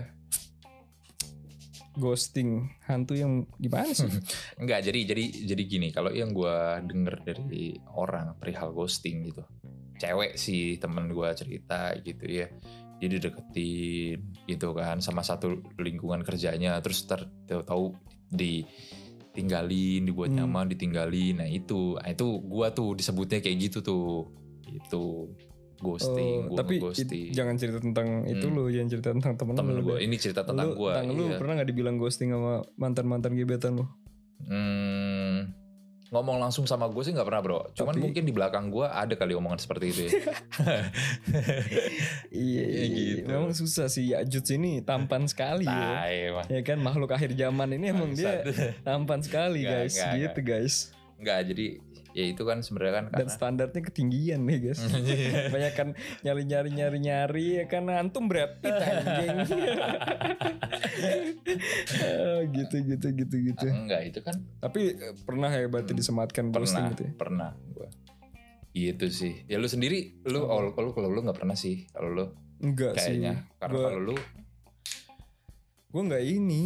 ghosting 2.00 2.72
hantu 2.88 3.14
yang 3.14 3.44
gimana 3.60 3.92
sih? 3.92 4.08
Enggak 4.60 4.88
jadi 4.88 5.04
jadi 5.04 5.24
jadi 5.54 5.62
gini 5.68 5.88
kalau 5.92 6.10
yang 6.10 6.32
gue 6.32 6.56
denger 6.88 7.14
dari 7.22 7.76
orang 7.94 8.34
perihal 8.40 8.72
ghosting 8.72 9.28
gitu 9.28 9.44
cewek 10.00 10.40
sih 10.40 10.80
temen 10.80 11.12
gue 11.12 11.28
cerita 11.36 11.92
gitu 12.00 12.24
ya 12.24 12.48
dia 12.96 13.08
dideketin 13.08 14.16
gitu 14.44 14.72
kan 14.72 15.00
sama 15.00 15.20
satu 15.20 15.60
lingkungan 15.76 16.20
kerjanya 16.20 16.80
terus 16.80 17.04
ter 17.04 17.28
tahu 17.46 17.92
ditinggalin 18.28 20.04
dibuat 20.04 20.28
Hmm. 20.30 20.44
nyaman 20.44 20.68
ditinggalin. 20.68 21.40
Nah 21.40 21.48
itu 21.48 21.96
nah 21.96 22.08
itu 22.12 22.26
gue 22.40 22.66
tuh 22.72 22.88
disebutnya 22.96 23.40
kayak 23.40 23.56
gitu 23.68 23.78
tuh 23.80 24.28
itu 24.68 25.32
ghosting 25.80 26.36
Oh, 26.42 26.48
gua 26.48 26.58
tapi 26.58 26.74
nge-ghosting. 26.76 27.08
it- 27.26 27.32
jangan 27.32 27.54
cerita 27.56 27.78
tentang 27.78 28.06
itu 28.24 28.44
Hmm. 28.44 28.54
lu 28.54 28.68
jangan 28.68 28.88
cerita 28.88 29.08
tentang 29.10 29.34
temen, 29.34 29.54
temen 29.54 29.72
lu 29.74 29.82
deh. 29.90 29.98
ini 30.00 30.14
cerita 30.14 30.40
tentang 30.42 30.68
lu, 30.68 30.76
gue 30.78 30.92
tentang 30.92 31.08
lu 31.10 31.24
pernah 31.34 31.52
gak 31.54 31.68
dibilang 31.68 31.96
ghosting 31.96 32.30
sama 32.30 32.60
mantan 32.74 33.04
mantan 33.04 33.32
gebetan 33.32 33.74
lu 33.74 33.86
Hmm, 34.40 35.52
ngomong 36.08 36.36
langsung 36.38 36.64
sama 36.64 36.86
gue 36.86 36.98
sih 36.98 37.12
nggak 37.12 37.22
pernah 37.22 37.38
bro. 37.38 37.60
Cuman 37.70 37.92
Tapi- 37.92 38.02
mungkin 38.02 38.22
di 38.22 38.32
belakang 38.32 38.66
gue 38.66 38.82
ada 38.82 39.12
kali 39.14 39.32
omongan 39.32 39.56
seperti 39.58 39.84
itu 39.86 40.00
ya. 40.02 40.10
iya 42.32 42.64
Iya, 42.64 42.84
gitu. 42.88 43.26
memang 43.26 43.52
susah 43.52 43.86
sih 43.86 44.10
Yajud 44.10 44.44
ini 44.50 44.80
tampan 44.80 45.26
sekali 45.26 45.64
ya 45.64 45.76
Tai 46.02 46.16
emang. 46.26 46.46
ya 46.46 46.60
kan 46.62 46.78
makhluk 46.78 47.10
akhir 47.10 47.34
zaman 47.34 47.68
ini 47.72 47.86
emang 47.90 48.10
dia 48.12 48.42
tampan 48.82 49.20
sekali 49.20 49.62
guys 49.62 49.94
nggak, 49.94 50.12
gitu 50.18 50.40
guys 50.42 50.74
Nggak, 51.16 51.38
jadi 51.46 51.66
ya 52.12 52.24
itu 52.26 52.42
kan 52.42 52.58
sebenarnya 52.58 52.94
kan 52.94 53.04
dan 53.06 53.14
karena 53.20 53.30
standarnya 53.30 53.80
ketinggian 53.82 54.40
nih 54.42 54.58
guys 54.62 54.80
banyak 55.54 55.72
kan 55.72 55.88
nyari 56.20 56.42
nyari 56.42 56.70
nyari 56.70 56.98
nyari 56.98 57.46
ya 57.56 57.64
kan 57.64 57.86
antum 57.88 58.26
anjing 58.26 59.36
Ah, 62.00 62.40
gitu 62.56 62.76
gitu 62.84 63.06
gitu 63.14 63.36
gitu 63.44 63.66
enggak 63.66 64.02
itu 64.06 64.20
kan 64.20 64.36
tapi 64.58 64.92
eh, 64.92 65.14
pernah 65.18 65.48
ya 65.48 65.66
berarti 65.66 65.90
Hmm. 65.90 65.98
disematkan 65.98 66.44
pernah 66.48 66.90
gitu 66.90 67.02
ya 67.02 67.12
pernah 67.14 67.50
gue. 67.68 67.88
Itu 68.70 69.06
sih. 69.08 69.42
Ya 69.44 69.58
lu 69.58 69.66
sendiri 69.66 70.22
lu 70.24 70.40
Oh. 70.40 70.70
kalau 70.70 70.90
kalau 70.90 71.08
lu 71.08 71.20
nggak 71.20 71.34
pernah 71.36 71.54
sih 71.54 71.90
kalau 71.90 72.08
lu 72.08 72.24
enggak 72.60 72.94
kayaknya 72.94 73.32
sih 73.40 73.58
karena 73.58 73.74
Gua- 73.74 73.86
kalau 73.88 74.00
lu 74.04 74.16
gue 75.90 76.02
nggak 76.04 76.24
ini 76.24 76.62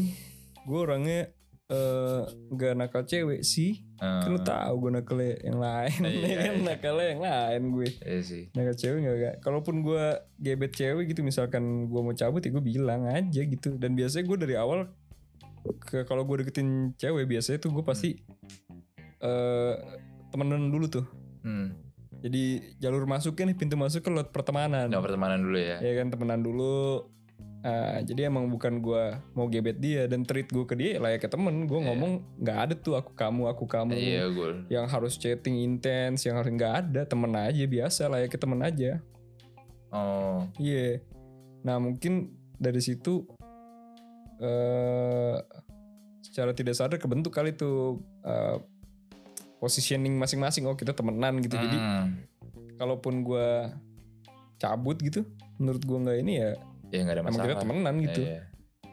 gue 0.61 0.79
orangnya 0.79 1.21
eh 1.65 2.23
nggak 2.51 2.73
nakal 2.75 3.03
cewek 3.03 3.41
sih 3.41 3.89
eh, 4.05 4.21
kan 4.21 4.29
lu 4.29 4.41
tahu 4.41 4.75
gue 4.79 4.91
nakal 4.93 5.19
yang 5.19 5.59
lain 5.59 6.01
Iya, 6.05 6.21
ya 6.21 6.37
kan 6.45 6.53
iya. 6.53 6.63
nakalnya 6.63 7.07
yang 7.09 7.23
lain 7.23 7.63
gue 7.73 7.89
iya 7.97 8.21
sih. 8.21 8.43
nakal 8.53 8.75
cewek 8.75 8.99
nggak 9.01 9.17
nggak 9.17 9.35
kalaupun 9.41 9.81
gue 9.81 10.05
gebet 10.37 10.73
cewek 10.73 11.05
gitu 11.09 11.25
misalkan 11.25 11.89
gue 11.89 12.01
mau 12.01 12.13
cabut 12.13 12.39
ya 12.39 12.53
gue 12.53 12.65
bilang 12.65 13.09
aja 13.09 13.41
gitu 13.41 13.75
dan 13.77 13.97
biasanya 13.97 14.25
gue 14.25 14.39
dari 14.39 14.55
awal 14.55 14.93
ke 15.81 16.05
kalau 16.05 16.23
gue 16.23 16.45
deketin 16.45 16.93
cewek 16.95 17.25
biasanya 17.25 17.57
tuh 17.59 17.73
gue 17.73 17.81
pasti 17.81 18.21
eh 19.19 19.75
temenan 20.29 20.69
dulu 20.69 20.87
tuh. 20.91 21.07
Hmm. 21.41 21.73
Jadi 22.21 22.75
jalur 22.77 23.05
masuknya 23.05 23.53
nih 23.53 23.57
pintu 23.57 23.77
masuk 23.77 24.03
ke 24.03 24.11
lewat 24.11 24.29
pertemanan. 24.29 24.89
Nah, 24.89 24.99
pertemanan 24.99 25.41
dulu 25.41 25.55
ya. 25.55 25.79
Ya 25.79 25.93
kan 25.95 26.11
temenan 26.11 26.43
dulu. 26.43 27.07
Ah, 27.65 28.05
jadi 28.05 28.29
emang 28.29 28.53
bukan 28.53 28.85
gua 28.85 29.25
mau 29.33 29.49
gebet 29.49 29.81
dia 29.81 30.05
dan 30.05 30.21
treat 30.21 30.53
gue 30.53 30.69
ke 30.69 30.77
dia 30.77 31.01
layaknya 31.01 31.33
temen. 31.33 31.65
Gue 31.65 31.81
Iya. 31.81 31.97
ngomong 31.97 32.13
nggak 32.45 32.59
ada 32.61 32.75
tuh 32.77 32.93
aku 32.93 33.17
kamu 33.17 33.49
aku 33.49 33.65
kamu. 33.65 33.97
Iya, 33.97 34.29
gue. 34.29 34.51
Yang 34.69 34.87
harus 34.93 35.13
chatting 35.17 35.57
intens, 35.65 36.29
yang 36.29 36.37
harus 36.37 36.53
nggak 36.53 36.75
ada 36.85 37.09
temen 37.09 37.33
aja 37.33 37.65
biasa 37.65 38.13
layaknya 38.13 38.37
temen 38.37 38.61
aja. 38.61 38.91
Oh, 39.89 40.45
Iya. 40.61 41.01
Nah 41.65 41.81
mungkin 41.81 42.37
dari 42.61 42.85
situ 42.85 43.25
eh 44.45 45.41
secara 46.21 46.53
tidak 46.53 46.77
sadar 46.77 47.01
kebentuk 47.01 47.33
kali 47.33 47.57
tuh 47.57 48.05
eh, 48.29 48.61
positioning 49.57 50.21
masing-masing. 50.21 50.69
Oh 50.69 50.77
kita 50.77 50.93
temenan 50.93 51.41
gitu. 51.41 51.57
Jadi 51.57 51.81
hmm. 51.81 52.77
kalaupun 52.77 53.25
gua 53.25 53.73
cabut 54.61 55.01
gitu, 55.01 55.25
menurut 55.57 55.81
gua 55.89 55.99
nggak 56.05 56.21
ini 56.21 56.45
ya 56.45 56.53
ya 56.89 57.01
nggak 57.01 57.15
ada 57.15 57.23
emang 57.23 57.33
masalah. 57.33 57.49
kita 57.49 57.63
temenan 57.63 57.95
gitu. 58.01 58.21
Iya. 58.23 58.41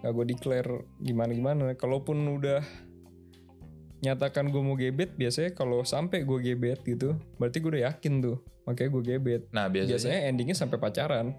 Gak 0.01 0.11
gue 0.11 0.25
declare 0.27 0.71
gimana-gimana. 0.97 1.63
Kalaupun 1.75 2.17
udah 2.31 2.61
nyatakan 4.01 4.49
gue 4.49 4.57
mau 4.59 4.73
gebet, 4.73 5.13
biasanya 5.13 5.53
kalau 5.53 5.85
sampai 5.85 6.25
gue 6.25 6.39
gebet 6.41 6.81
gitu, 6.81 7.13
berarti 7.37 7.61
gue 7.61 7.69
udah 7.69 7.83
yakin 7.87 8.13
tuh. 8.19 8.37
Makanya 8.65 8.89
gue 8.89 9.03
gebet. 9.05 9.41
Nah, 9.51 9.69
biasanya, 9.69 9.93
Biasanya 9.93 10.19
endingnya 10.25 10.57
sampai 10.57 10.77
pacaran. 10.77 11.37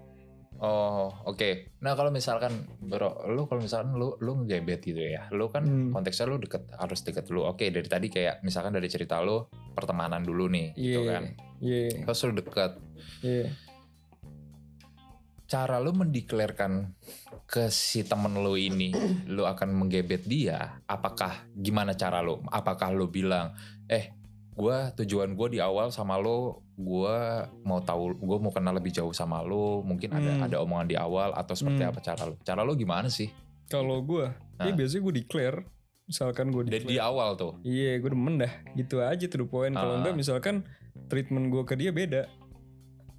Oh, 0.57 1.11
oke. 1.27 1.75
Nah, 1.83 1.91
kalau 1.91 2.07
misalkan 2.07 2.55
bro, 2.79 3.27
lu 3.27 3.43
kalau 3.45 3.59
misalkan 3.59 3.99
lu 3.99 4.15
lu 4.23 4.39
ngegebet 4.39 4.79
gitu 4.81 5.01
ya. 5.01 5.27
Lu 5.27 5.51
kan 5.51 5.65
Hmm. 5.65 5.91
konteksnya 5.91 6.23
lu 6.23 6.39
deket 6.39 6.63
harus 6.71 7.03
deket 7.03 7.27
dulu. 7.27 7.43
Oke, 7.43 7.67
dari 7.67 7.83
tadi 7.83 8.07
kayak 8.07 8.39
misalkan 8.41 8.71
dari 8.71 8.87
cerita 8.87 9.19
lu 9.19 9.43
pertemanan 9.75 10.23
dulu 10.23 10.47
nih 10.47 10.71
gitu 10.73 11.03
Iya, 11.03 11.11
kan. 11.11 11.23
iya, 11.59 12.07
Terus 12.07 12.19
lu 12.23 12.33
deket. 12.37 12.71
iya. 13.19 13.51
Cara 15.53 15.77
lu 15.77 15.93
mendeklarkan 15.93 16.97
ke 17.45 17.69
si 17.69 18.01
temen 18.01 18.41
lu 18.41 18.57
ini, 18.57 18.89
lu 19.29 19.45
akan 19.45 19.69
menggebet 19.69 20.25
dia. 20.25 20.81
Apakah 20.89 21.45
gimana 21.53 21.93
cara 21.93 22.25
lu? 22.25 22.41
Apakah 22.49 22.89
lu 22.89 23.05
bilang, 23.05 23.53
eh, 23.85 24.17
gua 24.49 24.89
tujuan 24.93 25.37
gue 25.37 25.53
di 25.53 25.59
awal 25.61 25.93
sama 25.93 26.17
lo, 26.17 26.65
gua 26.73 27.45
mau 27.61 27.77
tahu, 27.77 28.17
gue 28.17 28.37
mau 28.41 28.49
kenal 28.49 28.73
lebih 28.73 28.89
jauh 28.89 29.13
sama 29.13 29.45
lo. 29.45 29.85
Mungkin 29.85 30.09
ada 30.09 30.31
Hmm. 30.31 30.41
ada 30.41 30.57
omongan 30.57 30.89
di 30.89 30.97
awal 30.97 31.37
atau 31.37 31.53
seperti 31.53 31.85
Hmm. 31.85 31.91
apa 31.93 31.99
cara 32.01 32.23
lu? 32.25 32.35
Cara 32.41 32.65
lu 32.65 32.73
gimana 32.73 33.05
sih? 33.05 33.29
Kalau 33.69 34.01
gue, 34.01 34.25
ya 34.57 34.65
Nah. 34.65 34.73
biasanya 34.73 35.01
gue 35.05 35.13
declare. 35.15 35.59
Misalkan 36.03 36.49
gue 36.49 36.65
Dari 36.65 36.81
di 36.81 36.97
declare. 36.97 37.05
awal 37.05 37.29
tuh. 37.37 37.53
Iya, 37.61 38.01
gue 38.01 38.09
demen 38.09 38.35
dah. 38.35 38.53
Gitu 38.73 38.99
aja 38.99 39.25
tuh 39.29 39.37
the 39.37 39.47
point. 39.47 39.77
Ah. 39.77 39.85
Kalau 39.85 39.93
enggak 40.01 40.17
misalkan 40.17 40.65
treatment 41.05 41.53
gue 41.53 41.61
ke 41.61 41.77
dia 41.77 41.93
beda. 41.93 42.25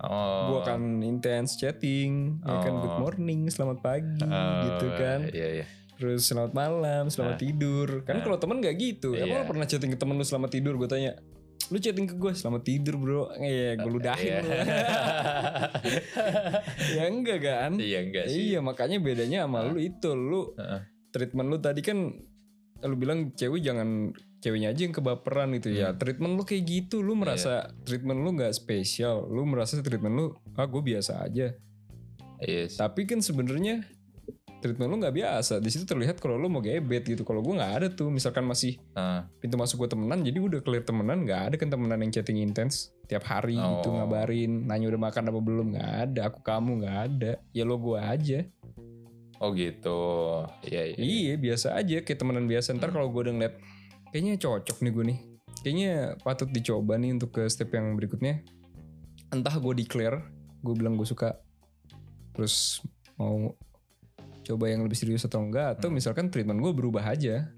Oh. 0.05 0.40
Gue 0.47 0.57
akan 0.62 0.81
intens 1.01 1.55
chatting, 1.55 2.38
ya 2.40 2.55
kan 2.61 2.73
Oh. 2.73 2.81
good 2.81 2.97
morning, 3.01 3.38
selamat 3.47 3.79
pagi, 3.81 4.21
Oh, 4.21 4.53
gitu 4.62 4.87
kan. 4.95 5.19
Iya, 5.29 5.47
iya. 5.55 5.64
Terus 5.95 6.25
selamat 6.25 6.53
malam, 6.53 7.03
selamat 7.07 7.33
Nah. 7.33 7.40
tidur. 7.40 7.87
Kan 8.03 8.14
Nah. 8.14 8.23
kalau 8.23 8.37
temen 8.37 8.59
gak 8.59 8.75
gitu. 8.75 9.12
Emang 9.12 9.31
Iya. 9.31 9.40
lo 9.40 9.47
pernah 9.47 9.64
chatting 9.64 9.88
ke 9.88 9.97
temen 9.97 10.14
lu 10.14 10.23
selamat 10.23 10.51
tidur? 10.51 10.75
Gue 10.75 10.87
tanya. 10.87 11.12
Lu 11.67 11.79
chatting 11.79 12.05
ke 12.05 12.14
gue 12.14 12.31
selamat 12.31 12.62
tidur 12.62 12.95
bro. 12.97 13.23
Iya, 13.35 13.75
gue 13.75 13.88
ludahin 13.88 14.27
Iya. 14.27 14.38
lu. 14.38 14.51
ya 16.97 17.03
enggak 17.07 17.38
kan? 17.40 17.71
Iya 17.77 17.99
enggak 18.03 18.25
sih. 18.27 18.40
Iya, 18.51 18.59
makanya 18.61 18.97
bedanya 18.99 19.38
sama 19.45 19.59
Nah. 19.61 19.64
lu 19.71 19.79
itu. 19.81 20.09
Lu 20.12 20.40
Heeh. 20.55 20.81
treatment 21.09 21.49
lu 21.49 21.57
tadi 21.59 21.81
kan 21.81 21.99
lu 22.83 22.95
bilang 22.95 23.33
cewek 23.33 23.62
jangan 23.62 24.11
ceweknya 24.44 24.68
aja 24.68 24.85
yang 24.85 24.92
kebaperan 24.92 25.57
gitu 25.57 25.72
ya. 25.72 25.88
Hmm. 25.90 25.96
Treatment 25.96 26.37
lu 26.37 26.44
kayak 26.44 26.64
gitu, 26.68 27.00
lu 27.00 27.16
merasa 27.16 27.72
treatment 27.83 28.20
lu 28.20 28.37
nggak 28.37 28.52
spesial. 28.52 29.24
Lu 29.24 29.48
merasa 29.48 29.80
treatment 29.80 30.12
lu 30.12 30.26
ah 30.52 30.68
gue 30.68 30.83
biasa 30.85 31.24
aja. 31.24 31.57
Iya. 32.38 32.62
sih. 32.68 32.76
Tapi 32.76 33.09
kan 33.09 33.24
sebenarnya 33.24 33.88
treatment 34.61 34.92
lu 34.92 35.00
nggak 35.00 35.16
biasa. 35.16 35.61
Di 35.61 35.72
situ 35.72 35.85
terlihat 35.85 36.20
kalau 36.20 36.37
lu 36.37 36.52
mau 36.52 36.61
gebet 36.61 37.04
gitu. 37.04 37.24
Kalau 37.24 37.40
gue 37.40 37.52
nggak 37.52 37.72
ada 37.72 37.88
tuh, 37.88 38.12
misalkan 38.12 38.44
masih 38.44 38.76
Heeh. 38.92 39.20
pintu 39.40 39.57
masuk 39.57 39.80
gue 39.80 39.96
temenan, 39.96 40.20
jadi 40.20 40.37
udah 40.37 40.61
clear 40.61 40.85
temenan, 40.85 41.24
nggak 41.24 41.40
ada 41.48 41.54
kan 41.57 41.68
temenan 41.68 42.00
yang 42.00 42.12
chatting 42.12 42.40
intens 42.40 42.92
tiap 43.04 43.24
hari 43.24 43.57
gitu 43.57 43.88
Oh. 43.88 43.96
ngabarin, 43.96 44.64
nanya 44.64 44.88
udah 44.88 45.00
makan 45.09 45.28
apa 45.28 45.40
belum, 45.40 45.66
nggak 45.72 45.90
ada. 46.09 46.20
Aku 46.28 46.40
kamu 46.40 46.85
nggak 46.85 46.98
ada. 47.12 47.33
Ya 47.52 47.64
lo 47.64 47.76
gue 47.76 47.96
aja. 47.96 48.44
Oh 49.40 49.52
gitu. 49.52 50.00
Iya, 50.64 50.96
iya. 50.96 51.00
Iya 51.00 51.33
biasa 51.37 51.76
aja 51.76 52.00
kayak 52.00 52.16
temenan 52.16 52.44
biasa. 52.44 52.72
Ntar 52.72 52.88
Hmm. 52.88 52.96
kalau 52.96 53.09
gue 53.12 53.20
udah 53.28 53.35
ngeliat, 53.37 53.54
kayaknya 54.14 54.38
cocok 54.38 54.79
nih 54.79 54.92
gue 54.94 55.05
nih. 55.11 55.18
Kayaknya 55.61 55.92
patut 56.22 56.46
dicoba 56.46 56.94
nih 56.94 57.11
untuk 57.11 57.35
ke 57.35 57.50
step 57.50 57.74
yang 57.74 57.98
berikutnya. 57.98 58.46
Entah 59.29 59.59
gue 59.59 59.74
declare, 59.74 60.22
gue 60.62 60.74
bilang 60.79 60.94
gue 60.94 61.03
suka, 61.03 61.35
terus 62.31 62.79
mau 63.18 63.59
coba 64.44 64.64
yang 64.70 64.87
lebih 64.87 64.94
serius 64.94 65.27
atau 65.27 65.42
enggak, 65.42 65.74
atau 65.74 65.90
Hmm. 65.90 65.98
misalkan 65.98 66.31
treatment 66.31 66.62
gue 66.62 66.70
berubah 66.70 67.03
aja. 67.03 67.50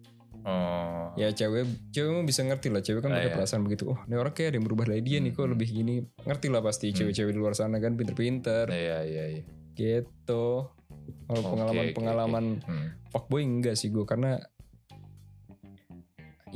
Oh. 0.47 1.11
Ya 1.19 1.29
cewek, 1.29 1.67
cewek 1.91 2.09
mah 2.09 2.23
bisa 2.23 2.41
ngerti 2.41 2.71
lah. 2.71 2.81
Cewek 2.81 3.03
kan 3.03 3.13
Ah, 3.13 3.21
iya. 3.21 3.35
perasaan 3.35 3.61
begitu. 3.61 3.91
Oh, 3.91 3.99
ini 4.07 4.15
orang 4.15 4.31
kayak 4.31 4.55
ada 4.55 4.57
yang 4.57 4.65
berubah 4.65 4.85
dari 4.87 5.03
dia 5.03 5.19
nih, 5.19 5.35
kok 5.35 5.45
Hmm. 5.45 5.53
lebih 5.53 5.69
gini. 5.69 5.95
Ngerti 6.23 6.47
lah 6.49 6.63
pasti 6.63 6.89
Hmm. 6.89 6.97
cewek-cewek 6.97 7.35
di 7.35 7.41
luar 7.43 7.53
sana 7.53 7.77
kan 7.77 7.93
pinter-pinter. 7.93 8.71
Iya, 8.71 9.05
iya, 9.05 9.25
iya. 9.29 9.43
Gitu. 9.75 10.47
Kalau 11.27 11.43
pengalaman-pengalaman 11.45 12.63
Hmm. 12.63 12.89
fuckboy 13.11 13.43
enggak 13.43 13.75
sih 13.75 13.91
gue 13.91 14.07
karena 14.07 14.39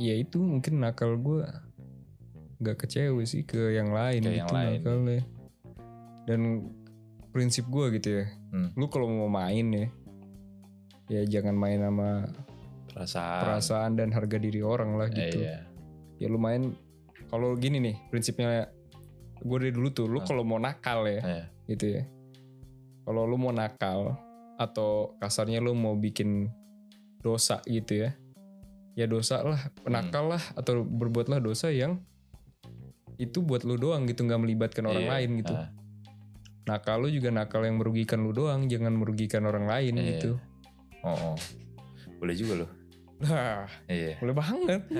ya 0.01 0.15
itu 0.15 0.37
mungkin 0.37 0.81
nakal 0.81 1.13
gue 1.15 1.45
nggak 2.57 2.75
ke 2.75 2.85
cewek 2.87 3.25
sih 3.25 3.41
ke 3.43 3.71
yang 3.71 3.89
lain 3.89 4.19
Ke 4.19 4.27
gitu 4.27 4.39
yang 4.39 4.49
lain. 4.51 4.71
nakalnya 4.75 5.21
dan 6.23 6.41
prinsip 7.27 7.65
gue 7.67 7.85
gitu 7.95 8.09
ya 8.17 8.25
Hmm. 8.49 8.67
lu 8.75 8.85
kalau 8.85 9.07
mau 9.07 9.31
main 9.31 9.63
ya 9.71 9.87
ya 11.09 11.21
jangan 11.29 11.55
main 11.55 11.79
sama 11.79 12.27
Perasaan. 12.87 13.39
perasaan 13.41 13.91
dan 13.95 14.11
harga 14.11 14.35
diri 14.35 14.59
orang 14.59 14.93
lah 14.93 15.07
Eh, 15.07 15.15
gitu 15.23 15.37
Iya. 15.39 15.57
ya 16.17 16.27
lu 16.27 16.35
main 16.35 16.75
kalau 17.27 17.55
gini 17.55 17.79
nih 17.79 17.95
prinsipnya 18.07 18.67
gue 19.37 19.57
dari 19.57 19.71
dulu 19.71 19.87
tuh 19.89 20.05
lu 20.05 20.19
kalau 20.19 20.43
mau 20.43 20.57
nakal 20.57 21.05
ya 21.05 21.21
Iya. 21.21 21.43
gitu 21.67 21.85
ya 21.89 22.03
kalau 23.01 23.23
lu 23.23 23.35
mau 23.35 23.49
nakal 23.49 24.19
atau 24.55 25.15
kasarnya 25.17 25.57
lu 25.57 25.71
mau 25.71 25.95
bikin 25.95 26.51
dosa 27.17 27.63
gitu 27.63 28.03
ya 28.03 28.11
ya 28.93 29.05
dosa 29.05 29.41
lah 29.41 29.57
nakal 29.85 30.27
lah 30.27 30.41
atau 30.53 30.81
berbuatlah 30.81 31.39
dosa 31.39 31.69
yang 31.69 32.01
itu 33.15 33.39
buat 33.39 33.61
lu 33.61 33.75
doang 33.75 34.05
gitu 34.05 34.21
nggak 34.21 34.37
melibatkan 34.37 34.83
orang 34.83 35.05
Iya. 35.05 35.11
lain 35.13 35.29
gitu 35.39 35.53
Ah. 35.53 35.67
nakal 36.63 36.99
lu 36.99 37.07
juga 37.07 37.29
nakal 37.29 37.61
yang 37.61 37.77
merugikan 37.77 38.19
lu 38.19 38.31
doang 38.31 38.65
jangan 38.65 38.91
merugikan 38.91 39.43
orang 39.43 39.65
lain 39.65 39.93
Iya. 39.95 40.05
gitu 40.17 40.31
Oh, 41.01 41.33
oh. 41.33 41.37
Boleh 42.21 42.37
juga 42.37 42.61
loh. 42.61 42.69
Nah, 43.21 43.65
Iya. 43.85 44.17
boleh 44.21 44.33
banget. 44.37 44.81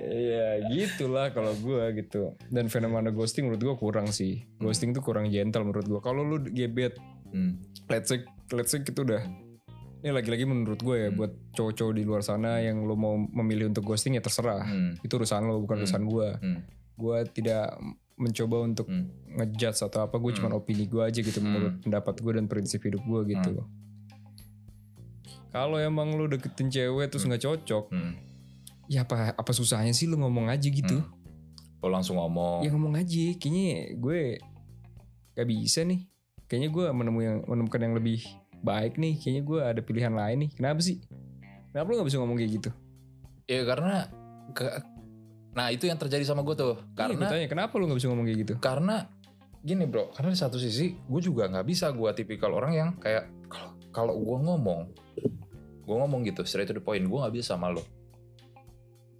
Iya 0.00 0.64
gitulah 0.66 1.30
kalau 1.30 1.54
gue 1.54 1.84
gitu. 1.96 2.34
Dan 2.48 2.66
fenomena 2.66 3.10
ghosting 3.10 3.46
menurut 3.46 3.62
gue 3.62 3.76
kurang 3.76 4.08
sih. 4.08 4.44
Ghosting 4.56 4.90
tuh 4.90 5.00
kurang 5.00 5.28
gentle 5.28 5.62
menurut 5.62 5.86
gue. 5.86 6.00
Kalau 6.00 6.22
lu 6.22 6.42
gebet, 6.44 6.96
Hmm. 7.30 7.62
let's 7.86 8.10
say, 8.10 8.26
let's 8.50 8.70
say 8.70 8.82
gitu 8.82 9.06
udah. 9.06 9.22
Ini 10.00 10.10
lagi-lagi 10.10 10.42
menurut 10.42 10.80
gue 10.80 10.96
ya 10.98 11.08
Hmm. 11.08 11.18
buat 11.18 11.32
cowok-cowok 11.52 11.92
di 11.92 12.02
luar 12.02 12.22
sana 12.22 12.58
yang 12.58 12.82
lo 12.82 12.96
mau 12.96 13.14
memilih 13.14 13.68
untuk 13.68 13.84
ghosting 13.84 14.16
ya 14.16 14.22
terserah. 14.22 14.64
Hmm. 14.64 14.96
Itu 14.98 15.14
urusan 15.14 15.44
lo 15.44 15.60
bukan 15.60 15.78
Hmm. 15.78 15.84
urusan 15.84 16.02
gue. 16.04 16.28
Hmm. 16.40 16.60
Gue 16.96 17.18
tidak 17.30 17.76
mencoba 18.16 18.56
untuk 18.60 18.84
Hmm. 18.84 19.08
ngejudge 19.30 19.80
atau 19.82 20.04
apa. 20.04 20.16
Gue 20.16 20.32
Hmm. 20.32 20.38
cuma 20.42 20.56
opini 20.56 20.84
gue 20.84 21.00
aja 21.00 21.20
gitu 21.20 21.38
menurut 21.38 21.78
Hmm. 21.78 21.82
pendapat 21.82 22.14
gue 22.18 22.32
dan 22.34 22.46
prinsip 22.46 22.80
hidup 22.80 23.00
gue 23.00 23.20
gitu. 23.30 23.62
Kalau 25.50 25.76
emang 25.76 26.14
lu 26.14 26.26
deketin 26.26 26.70
cewek 26.70 27.10
terus 27.10 27.22
Hmm. 27.22 27.30
nggak 27.30 27.42
cocok, 27.42 27.84
Hmm. 27.90 28.14
Ya 28.90 29.06
apa 29.06 29.38
apa 29.38 29.52
susahnya 29.54 29.94
sih 29.94 30.10
lu 30.10 30.18
ngomong 30.18 30.50
aja 30.50 30.66
gitu? 30.66 30.98
Hmm. 30.98 31.06
Lo 31.78 31.88
langsung 31.88 32.18
ngomong. 32.18 32.66
Ya 32.66 32.74
ngomong 32.74 32.98
aja. 32.98 33.24
Kayaknya 33.38 33.94
gue 33.96 34.20
gak 35.32 35.46
bisa 35.48 35.86
nih. 35.86 36.10
Kayaknya 36.44 36.68
gue 36.68 36.84
menemu 36.90 37.18
yang 37.22 37.38
menemukan 37.46 37.80
yang 37.80 37.94
lebih 37.94 38.18
baik 38.60 38.98
nih. 38.98 39.14
Kayaknya 39.16 39.42
gue 39.46 39.60
ada 39.62 39.80
pilihan 39.80 40.12
lain 40.12 40.36
nih. 40.44 40.50
Kenapa 40.52 40.82
sih? 40.82 40.98
Kenapa 41.70 41.86
lu 41.86 42.02
gak 42.02 42.08
bisa 42.10 42.18
ngomong 42.18 42.36
kayak 42.36 42.52
gitu? 42.58 42.70
Ya 43.46 43.62
karena 43.62 44.10
ke- 44.52 44.82
Nah 45.50 45.70
itu 45.70 45.86
yang 45.86 45.96
terjadi 45.96 46.22
sama 46.22 46.42
gue 46.42 46.52
tuh. 46.52 46.74
Iya, 46.76 46.94
Karena 46.94 47.14
gue 47.16 47.32
tanya 47.32 47.48
kenapa 47.48 47.78
lu 47.78 47.86
gak 47.88 47.98
bisa 48.02 48.10
ngomong 48.10 48.26
kayak 48.26 48.40
gitu? 48.44 48.54
karena 48.58 48.96
gini 49.60 49.84
bro, 49.84 50.08
karena 50.10 50.32
di 50.32 50.40
satu 50.40 50.56
sisi 50.56 50.96
gue 50.96 51.20
juga 51.20 51.44
nggak 51.44 51.68
bisa 51.68 51.92
gue 51.92 52.08
tipikal 52.16 52.48
orang 52.56 52.72
yang 52.72 52.88
kayak 52.96 53.28
kalau 53.44 53.76
kalau 53.92 54.14
gue 54.16 54.36
ngomong, 54.40 54.80
gue 55.84 55.96
ngomong 56.00 56.24
gitu 56.24 56.48
straight 56.48 56.64
to 56.64 56.72
the 56.72 56.80
point, 56.80 57.04
gue 57.04 57.18
nggak 57.18 57.34
bisa 57.36 57.52
sama 57.52 57.68
lo. 57.68 57.84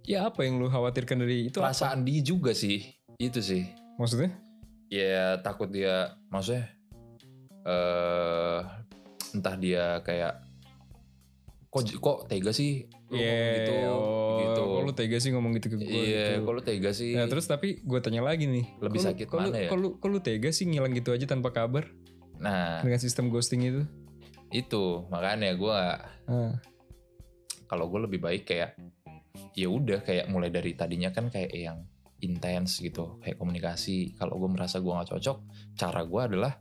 Ya 0.01 0.25
apa 0.25 0.41
yang 0.41 0.57
lu 0.57 0.67
khawatirkan 0.67 1.21
dari 1.21 1.47
itu? 1.47 1.57
apa? 1.57 1.69
Perasaan 1.69 2.01
dia 2.01 2.19
juga 2.19 2.51
sih, 2.51 2.81
itu 3.15 3.39
sih. 3.39 3.69
Maksudnya? 3.95 4.33
Ya 4.87 5.37
takut 5.39 5.69
dia, 5.69 6.17
maksudnya 6.27 6.67
eh 7.61 8.59
entah 9.31 9.55
dia 9.55 10.01
kayak 10.01 10.41
kok 11.69 11.85
kok 11.95 12.17
tega 12.25 12.49
sih 12.51 12.89
lu 13.07 13.15
Iya, 13.15 13.31
ngomong 13.31 13.53
gitu 13.53 13.71
oh, 13.87 14.37
gitu 14.41 14.61
kok 14.65 14.81
lu 14.81 14.93
tega 14.93 15.17
sih 15.19 15.29
ngomong 15.29 15.51
gitu 15.55 15.67
ke 15.69 15.77
gue 15.77 15.87
iya 15.87 16.25
gitu. 16.33 16.43
kok 16.43 16.51
lu 16.51 16.61
tega 16.61 16.89
sih 16.91 17.11
Nah 17.13 17.29
terus 17.29 17.45
tapi 17.45 17.79
gue 17.79 17.99
tanya 18.01 18.25
lagi 18.25 18.43
nih 18.43 18.65
Lebih 18.81 18.97
kok 18.97 18.97
lu- 18.97 19.07
sakit 19.07 19.25
kok 19.29 19.37
lu- 19.37 19.43
mana 19.45 19.57
ya? 19.61 19.69
Kok 19.69 19.77
lu, 19.77 19.89
kok 19.95 20.09
lu 20.09 20.19
tega 20.19 20.49
sih 20.49 20.65
ngilang 20.65 20.91
gitu 20.91 21.13
aja 21.13 21.23
tanpa 21.23 21.53
kabar 21.53 21.85
nah 22.35 22.81
Dengan 22.81 22.97
sistem 22.97 23.29
ghosting 23.29 23.61
itu 23.61 23.81
itu 24.51 24.83
makanya 25.07 25.53
gue 25.53 25.77
ah. 26.27 26.51
kalau 27.69 27.87
gue 27.87 28.03
lebih 28.03 28.19
baik 28.19 28.43
kayak 28.43 28.75
ya 29.53 29.67
udah 29.67 29.99
kayak 29.99 30.27
mulai 30.27 30.47
dari 30.47 30.73
tadinya 30.73 31.09
kan 31.09 31.27
kayak 31.27 31.51
yang 31.51 31.83
intens 32.19 32.77
gitu 32.77 33.17
kayak 33.17 33.35
komunikasi 33.35 34.13
kalau 34.13 34.37
gue 34.37 34.49
merasa 34.49 34.77
gue 34.77 34.89
nggak 34.89 35.09
cocok 35.09 35.37
cara 35.73 36.01
gue 36.01 36.21
adalah 36.23 36.53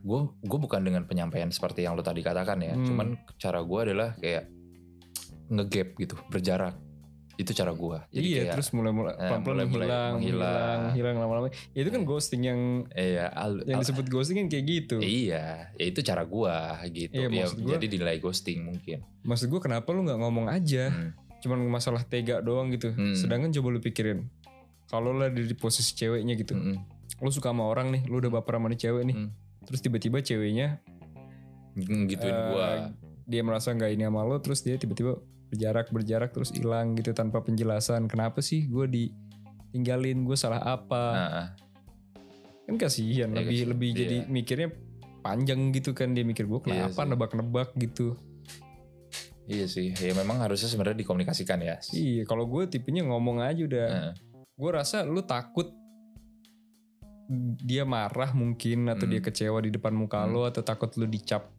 gue 0.00 0.18
gue 0.38 0.58
bukan 0.58 0.80
dengan 0.80 1.02
penyampaian 1.04 1.48
seperti 1.48 1.82
yang 1.82 1.92
lo 1.92 2.00
tadi 2.00 2.20
katakan 2.20 2.58
ya 2.58 2.72
Hmm. 2.72 2.84
cuman 2.84 3.06
cara 3.36 3.60
gue 3.60 3.78
adalah 3.82 4.14
kayak 4.14 4.48
ngegap 5.50 5.88
gitu 5.96 6.14
berjarak 6.28 6.76
itu 7.36 7.52
cara 7.52 7.72
gue 7.72 7.98
jadi 8.10 8.20
iya 8.22 8.36
kayak 8.44 8.52
terus 8.54 8.68
mulai-mulai 8.70 9.12
eh, 9.12 9.20
pelan-pelan 9.22 9.56
mulai-mulai 9.64 9.88
menghilang, 9.88 10.12
menghilang. 10.12 10.52
menghilang, 10.52 10.78
menghilang 10.84 11.16
lama-lama. 11.16 11.46
Ya, 11.72 11.80
itu 11.80 11.90
kan 11.90 12.02
ghosting 12.04 12.42
yang 12.44 12.60
iya 12.92 13.26
al- 13.30 13.64
yang 13.64 13.76
al- 13.76 13.82
disebut 13.82 14.06
ghosting 14.06 14.36
kan 14.38 14.46
kayak 14.46 14.64
gitu. 14.68 14.96
iya 15.00 15.72
ya 15.72 15.84
itu 15.86 16.00
cara 16.00 16.22
gue 16.22 16.56
gitu 16.94 17.16
Iya, 17.18 17.28
ya 17.32 17.46
gua- 17.50 17.72
jadi 17.74 17.86
dinilai 17.88 18.16
ghosting 18.18 18.60
mungkin 18.62 19.00
Maksud 19.20 19.48
gue 19.48 19.56
kenapa 19.58 19.88
lu 19.90 20.00
nggak 20.02 20.16
ngomong 20.18 20.46
aja? 20.48 20.92
Hmm. 20.92 21.12
Cuman 21.40 21.58
masalah 21.66 22.02
tega 22.02 22.38
doang 22.38 22.68
gitu. 22.70 22.90
Hmm. 22.90 23.12
Sedangkan 23.12 23.50
coba 23.50 23.68
lu 23.70 23.80
pikirin. 23.80 24.28
Kalau 24.86 25.10
lu 25.10 25.22
ada 25.22 25.32
di 25.32 25.54
posisi 25.54 25.94
ceweknya 25.94 26.34
gitu. 26.34 26.52
Mm-mm. 26.52 26.76
Lu 27.18 27.28
suka 27.28 27.48
sama 27.48 27.64
orang 27.64 27.90
nih, 27.90 28.02
lu 28.04 28.18
udah 28.18 28.32
baper 28.32 28.56
sama 28.56 28.68
nih 28.68 28.80
cewek 28.80 29.02
nih. 29.04 29.16
Hmm. 29.16 29.30
Terus 29.62 29.80
tiba-tiba 29.80 30.18
ceweknya 30.18 30.80
gituin 31.78 32.34
eh, 32.34 32.44
gue 32.50 32.68
dia 33.24 33.40
merasa 33.40 33.70
nggak 33.70 33.90
ini 33.90 34.02
sama 34.02 34.26
lo 34.26 34.36
terus 34.38 34.60
dia 34.60 34.74
tiba-tiba 34.74 35.22
berjarak 35.48 35.86
berjarak 35.88 36.30
terus 36.30 36.50
hilang 36.50 36.92
gitu 36.94 37.10
tanpa 37.10 37.38
penjelasan 37.40 38.06
kenapa 38.06 38.42
sih 38.42 38.66
gue 38.66 38.86
ditinggalin 38.90 40.26
gue 40.26 40.34
salah 40.34 40.58
apa 40.58 41.04
Nah, 41.08 41.48
kan 42.66 42.74
kasihan 42.76 43.30
Iya, 43.30 43.38
lebih 43.38 43.46
kasihan. 43.54 43.68
lebih 43.70 43.88
Iya. 43.88 43.98
jadi 43.98 44.16
mikirnya 44.26 44.68
panjang 45.20 45.60
gitu 45.70 45.90
kan 45.90 46.10
dia 46.10 46.26
mikir 46.26 46.46
gue 46.46 46.58
Iya 46.60 46.90
kenapa 46.90 47.00
nebak-nebak 47.06 47.70
gitu 47.76 48.18
iya 49.50 49.66
sih 49.66 49.90
ya 49.90 50.14
memang 50.14 50.38
harusnya 50.38 50.70
sebenarnya 50.70 51.02
dikomunikasikan 51.02 51.58
ya 51.58 51.76
iya 51.90 52.22
kalau 52.22 52.46
gue 52.46 52.70
tipenya 52.70 53.02
ngomong 53.02 53.42
aja 53.42 53.62
udah 53.66 53.88
Nah, 53.90 54.12
gue 54.54 54.70
rasa 54.70 55.02
lu 55.02 55.20
takut 55.20 55.74
dia 57.60 57.82
marah 57.82 58.30
mungkin 58.32 58.86
atau 58.86 59.06
Hmm. 59.06 59.12
dia 59.12 59.20
kecewa 59.20 59.58
di 59.58 59.70
depan 59.70 59.90
muka 59.90 60.22
Hmm. 60.22 60.30
lo 60.30 60.42
atau 60.44 60.62
takut 60.62 60.90
lu 60.94 61.06
dicap 61.06 61.50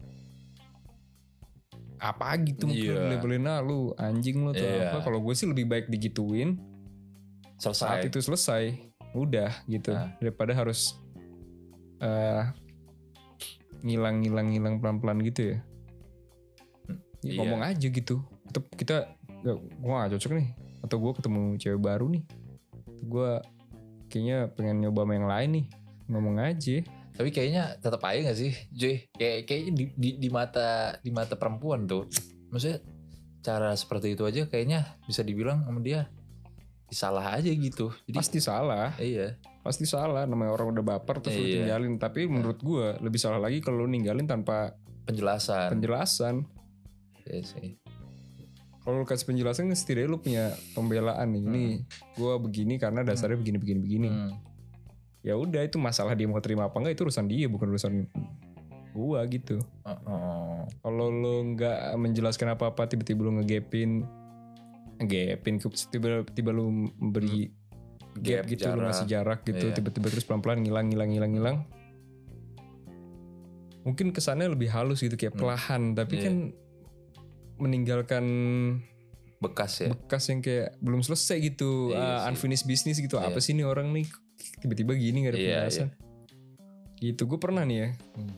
apa 1.98 2.34
gitu 2.42 2.66
mungkin 2.66 2.98
Iya. 2.98 3.08
labelin 3.14 3.46
ah 3.46 3.62
lu 3.62 3.94
anjing 3.94 4.42
lo 4.42 4.52
atau 4.52 4.66
Iya. 4.66 4.90
apa 4.90 4.98
kalau 5.06 5.22
gue 5.22 5.32
sih 5.32 5.46
lebih 5.46 5.70
baik 5.70 5.86
digituin 5.88 6.58
saat 7.56 7.78
selesai 7.78 8.10
itu 8.10 8.20
selesai 8.20 8.64
udah 9.14 9.52
gitu 9.70 9.94
Nah. 9.94 10.10
daripada 10.18 10.52
harus 10.52 10.98
eh 12.02 12.44
ngilang 13.82 14.22
ngilang 14.22 14.48
ngilang 14.50 14.76
pelan 14.82 14.98
pelan 14.98 15.20
gitu 15.22 15.42
ya 15.54 15.58
Ya, 17.22 17.30
iya. 17.30 17.38
ngomong 17.38 17.62
aja 17.62 17.88
gitu. 17.88 18.16
Kita 18.50 18.60
kita 18.74 18.96
ya, 19.46 19.54
gue 19.58 19.92
gak 19.94 20.12
cocok 20.18 20.32
nih. 20.38 20.48
Atau 20.82 20.98
gue 20.98 21.12
ketemu 21.22 21.42
cewek 21.62 21.82
baru 21.82 22.06
nih. 22.10 22.24
Gue 23.06 23.32
kayaknya 24.10 24.50
pengen 24.54 24.82
nyoba 24.82 25.06
sama 25.06 25.14
yang 25.14 25.30
lain 25.30 25.50
nih. 25.62 25.66
Ngomong 26.10 26.36
aja. 26.42 26.78
Tapi 27.12 27.30
kayaknya 27.30 27.78
tetap 27.78 28.02
aja 28.08 28.20
gak 28.34 28.40
sih 28.40 28.52
Joy? 28.74 29.06
Kayak 29.14 29.46
kayaknya 29.46 29.72
di, 29.78 29.86
di, 29.94 30.10
di 30.18 30.30
mata 30.34 30.98
di 31.00 31.12
mata 31.14 31.38
perempuan 31.38 31.86
tuh. 31.86 32.10
Maksudnya 32.50 32.82
cara 33.42 33.74
seperti 33.74 34.14
itu 34.14 34.26
aja 34.26 34.46
kayaknya 34.46 34.98
bisa 35.10 35.26
dibilang 35.26 35.66
sama 35.66 35.82
dia 35.82 36.10
salah 36.92 37.38
aja 37.40 37.48
gitu. 37.48 37.94
Jadi 38.10 38.18
pasti 38.18 38.40
salah. 38.44 38.92
Iya. 38.98 39.38
Pasti 39.62 39.86
salah. 39.86 40.26
Namanya 40.26 40.52
orang 40.58 40.74
udah 40.76 40.84
baper 40.84 41.22
terus 41.24 41.38
lu 41.38 41.46
Iya. 41.46 41.56
tinggalin 41.70 41.96
tapi 42.02 42.26
menurut 42.26 42.60
gue 42.60 42.98
lebih 43.00 43.22
salah 43.22 43.38
lagi 43.40 43.62
kalau 43.62 43.86
lu 43.86 43.94
ninggalin 43.94 44.26
tanpa 44.26 44.74
penjelasan. 45.06 45.78
penjelasan 45.78 46.36
Iya 47.32 47.42
sih 47.42 47.80
kalau 48.82 48.98
lu 48.98 49.06
kasih 49.06 49.30
penjelasan 49.30 49.70
setidaknya 49.72 50.10
lu 50.10 50.18
punya 50.18 50.44
pembelaan 50.74 51.32
nih 51.32 51.42
ini 51.44 51.66
gue 52.18 52.34
begini 52.42 52.76
karena 52.76 53.06
dasarnya 53.06 53.38
begini 53.38 53.58
begini 53.58 53.80
begini 53.80 54.10
Hmm. 54.10 54.34
ya 55.22 55.38
udah 55.38 55.62
itu 55.62 55.78
masalah 55.78 56.18
dia 56.18 56.26
mau 56.26 56.42
terima 56.42 56.66
apa 56.66 56.76
enggak 56.76 56.98
itu 56.98 57.06
urusan 57.06 57.30
dia 57.30 57.46
bukan 57.46 57.70
urusan 57.70 57.94
gua 58.92 59.22
gitu 59.30 59.62
Oh, 59.86 59.94
oh. 60.04 60.60
kalau 60.82 61.08
lu 61.08 61.54
nggak 61.54 61.94
menjelaskan 61.96 62.52
apa 62.52 62.74
apa 62.74 62.90
tiba-tiba 62.90 63.22
lu 63.22 63.38
ngegapin 63.38 64.02
ngegapin 64.98 65.62
tiba-tiba 65.62 66.50
lu 66.50 66.90
memberi 66.98 67.54
gap, 68.18 68.50
gitu 68.50 68.66
lu 68.66 68.82
ngasih 68.82 69.06
jarak 69.08 69.46
gitu 69.46 69.70
Iya. 69.70 69.78
tiba-tiba 69.78 70.10
terus 70.10 70.26
pelan-pelan 70.26 70.66
ngilang 70.66 70.90
ngilang 70.90 71.10
ngilang 71.14 71.32
ngilang 71.32 71.58
mungkin 73.82 74.10
kesannya 74.10 74.50
lebih 74.50 74.70
halus 74.70 75.02
gitu 75.02 75.14
kayak 75.16 75.34
Hmm. 75.38 75.42
pelahan 75.46 75.82
tapi 75.94 76.14
Iya. 76.18 76.24
kan 76.26 76.36
meninggalkan 77.62 78.26
bekas 79.42 79.82
ya? 79.82 79.90
bekas 79.94 80.30
yang 80.30 80.42
kayak 80.42 80.78
belum 80.82 81.02
selesai 81.06 81.38
gitu. 81.42 81.94
Iya 81.94 82.26
uh, 82.26 82.30
unfinished 82.30 82.66
business 82.66 82.98
gitu. 82.98 83.18
Iya. 83.18 83.30
apa 83.30 83.40
sih 83.42 83.54
nih 83.54 83.66
orang 83.66 83.94
nih? 83.94 84.06
Tiba-tiba 84.62 84.98
gini 84.98 85.26
gak 85.26 85.34
ada 85.34 85.40
Iya, 85.40 85.58
penjelasan. 85.70 85.90
gitu. 86.98 87.22
Gue 87.30 87.40
pernah 87.42 87.62
nih 87.66 87.78
ya. 87.78 87.90
Hmm. 88.18 88.36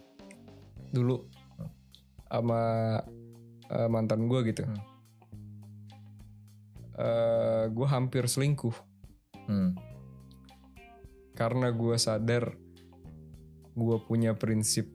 dulu. 0.93 1.25
Sama 2.29 2.61
uh, 3.71 3.89
mantan 3.89 4.27
gue 4.27 4.39
gitu. 4.51 4.63
Hmm. 4.67 4.83
gue 7.73 7.87
hampir 7.89 8.23
selingkuh. 8.29 8.75
Hmm. 9.43 9.75
karena 11.33 11.73
gue 11.73 11.97
sadar 11.97 12.53
gue 13.73 13.97
punya 14.05 14.37
prinsip 14.37 14.85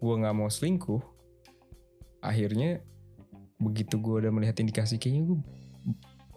gue 0.00 0.14
nggak 0.16 0.34
mau 0.34 0.48
selingkuh 0.48 1.04
akhirnya 2.24 2.80
begitu 3.56 3.96
gue 3.98 4.26
udah 4.26 4.32
melihat 4.34 4.58
indikasi 4.58 4.98
kayaknya 4.98 5.30
gue 5.30 5.38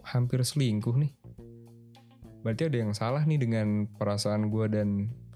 hampir 0.04 0.40
selingkuh 0.40 0.96
nih. 0.96 1.12
Berarti 2.40 2.62
ada 2.70 2.76
yang 2.78 2.92
salah 2.94 3.22
nih 3.26 3.36
dengan 3.36 3.90
perasaan 3.90 4.48
gue 4.48 4.64
dan 4.70 4.88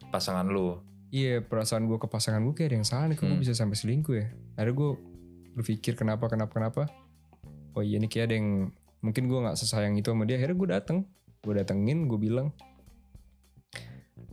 pasangan 0.08 0.46
lu? 0.48 0.78
Iya 1.12 1.44
perasaan 1.44 1.84
gue 1.84 1.98
ke 2.00 2.08
pasangan 2.08 2.40
gue 2.40 2.54
kayak 2.56 2.68
ada 2.72 2.76
yang 2.80 2.88
salah 2.88 3.06
nih 3.10 3.16
kok 3.18 3.26
gue 3.26 3.36
Hmm. 3.36 3.44
bisa 3.44 3.52
sampai 3.52 3.76
selingkuh 3.76 4.14
ya? 4.16 4.26
Akhirnya 4.56 4.74
gue 4.78 4.90
berpikir 5.52 5.92
kenapa 5.92 6.24
kenapa 6.32 6.52
kenapa? 6.56 6.82
Oh 7.76 7.84
iya 7.84 8.00
nih 8.00 8.08
kayak 8.08 8.26
ada 8.32 8.34
yang 8.40 8.48
mungkin 9.02 9.28
gue 9.28 9.38
nggak 9.44 9.58
sesayang 9.58 9.98
itu 9.98 10.08
sama 10.08 10.24
dia 10.24 10.40
akhirnya 10.40 10.56
gue 10.56 10.68
dateng. 10.72 10.98
Gue 11.42 11.52
datengin 11.58 12.06
gue 12.08 12.16
bilang 12.16 12.54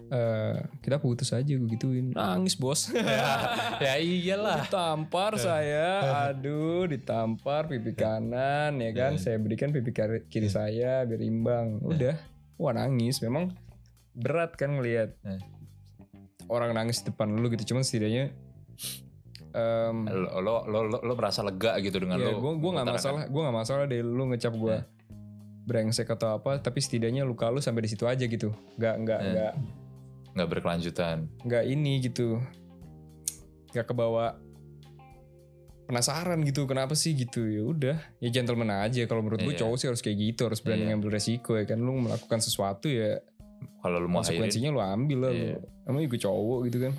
eh 0.10 0.58
kita 0.82 0.98
putus 0.98 1.32
aja 1.32 1.46
gue 1.46 1.70
gituin. 1.70 2.12
Nangis 2.14 2.58
bos. 2.58 2.90
Ya 3.84 3.96
iyalah. 3.96 4.68
Ditampar 4.68 5.40
saya. 5.40 6.04
Aduh 6.28 6.84
ditampar 6.90 7.72
pipi 7.72 7.96
kanan 7.96 8.76
ya 8.82 8.92
kan? 8.92 9.16
Eh. 9.16 9.22
saya 9.22 9.40
berikan 9.40 9.72
pipi 9.72 9.96
kiri, 9.96 10.28
kiri 10.28 10.50
saya 10.52 11.08
biar 11.08 11.22
imbang. 11.24 11.80
Udah. 11.80 12.20
Wah 12.60 12.76
nangis. 12.76 13.24
Memang 13.24 13.56
berat 14.12 14.60
kan 14.60 14.76
ngelihat 14.76 15.16
orang 16.52 16.76
nangis 16.76 17.06
di 17.06 17.14
depan 17.14 17.32
lu 17.40 17.48
gitu. 17.54 17.72
Cuman 17.72 17.88
setidaknya 17.88 18.36
em, 19.56 19.98
lo, 20.06 20.42
lo 20.42 20.56
lo 20.68 20.80
lo 20.90 20.98
lo 21.02 21.14
merasa 21.16 21.42
lega 21.42 21.78
gitu 21.82 21.98
dengan 22.04 22.22
ya 22.22 22.30
lo 22.30 22.42
gue 22.42 22.54
gue 22.60 22.72
nggak 22.76 22.88
masalah 22.88 23.22
gue 23.26 23.42
nggak 23.42 23.58
masalah 23.58 23.84
deh 23.88 24.02
lu 24.04 24.24
ngecap 24.34 24.54
gue. 24.54 24.78
Brengsek 25.70 26.10
atau 26.10 26.34
apa 26.34 26.58
tapi 26.58 26.82
setidaknya 26.82 27.22
luka 27.22 27.46
lu 27.48 27.62
sampai 27.62 27.86
di 27.86 27.90
situ 27.94 28.10
aja 28.10 28.26
gitu 28.26 28.50
nggak 28.76 28.96
nggak 29.06 29.20
Eh. 29.22 29.28
nggak 29.30 29.54
nggak 30.34 30.48
berkelanjutan 30.50 31.30
nggak 31.46 31.64
ini 31.64 32.02
gitu 32.02 32.42
nggak 33.70 33.86
kebawa 33.86 34.42
penasaran 35.86 36.42
gitu 36.46 36.70
kenapa 36.70 36.94
sih 36.94 37.14
gitu 37.14 37.46
ya 37.46 37.62
udah 37.66 37.98
ya 38.18 38.30
gentleman 38.30 38.70
aja 38.70 39.06
kalau 39.06 39.26
menurut 39.26 39.42
gue 39.42 39.54
Iya. 39.54 39.62
cowok 39.66 39.78
sih 39.78 39.88
harus 39.90 40.02
kayak 40.02 40.18
gitu 40.22 40.46
harus 40.46 40.62
berani 40.62 40.86
Iya. 40.86 40.90
ngambil 40.94 41.10
resiko 41.10 41.58
ya 41.58 41.66
kan 41.66 41.82
lu 41.82 41.98
melakukan 41.98 42.40
sesuatu 42.40 42.86
ya 42.86 43.18
kalau 43.82 43.98
lu 43.98 44.06
mau 44.08 44.22
konsekuensinya 44.22 44.70
lu 44.70 44.82
ambil 44.82 45.18
lah 45.20 45.32
Iya. 45.34 45.58
lu 45.58 45.66
emang 45.90 46.02
juga 46.06 46.18
cowok 46.30 46.60
gitu 46.70 46.78
kan 46.86 46.94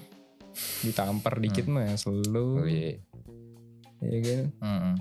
ditampar 0.82 1.34
dikit 1.38 1.70
mah 1.70 1.86
ya 1.86 1.94
selalu 1.94 2.46
oh, 2.58 2.66
iya. 2.66 2.98
ya 4.02 4.18
kan 4.18 4.42
Mm-mm. 4.58 4.94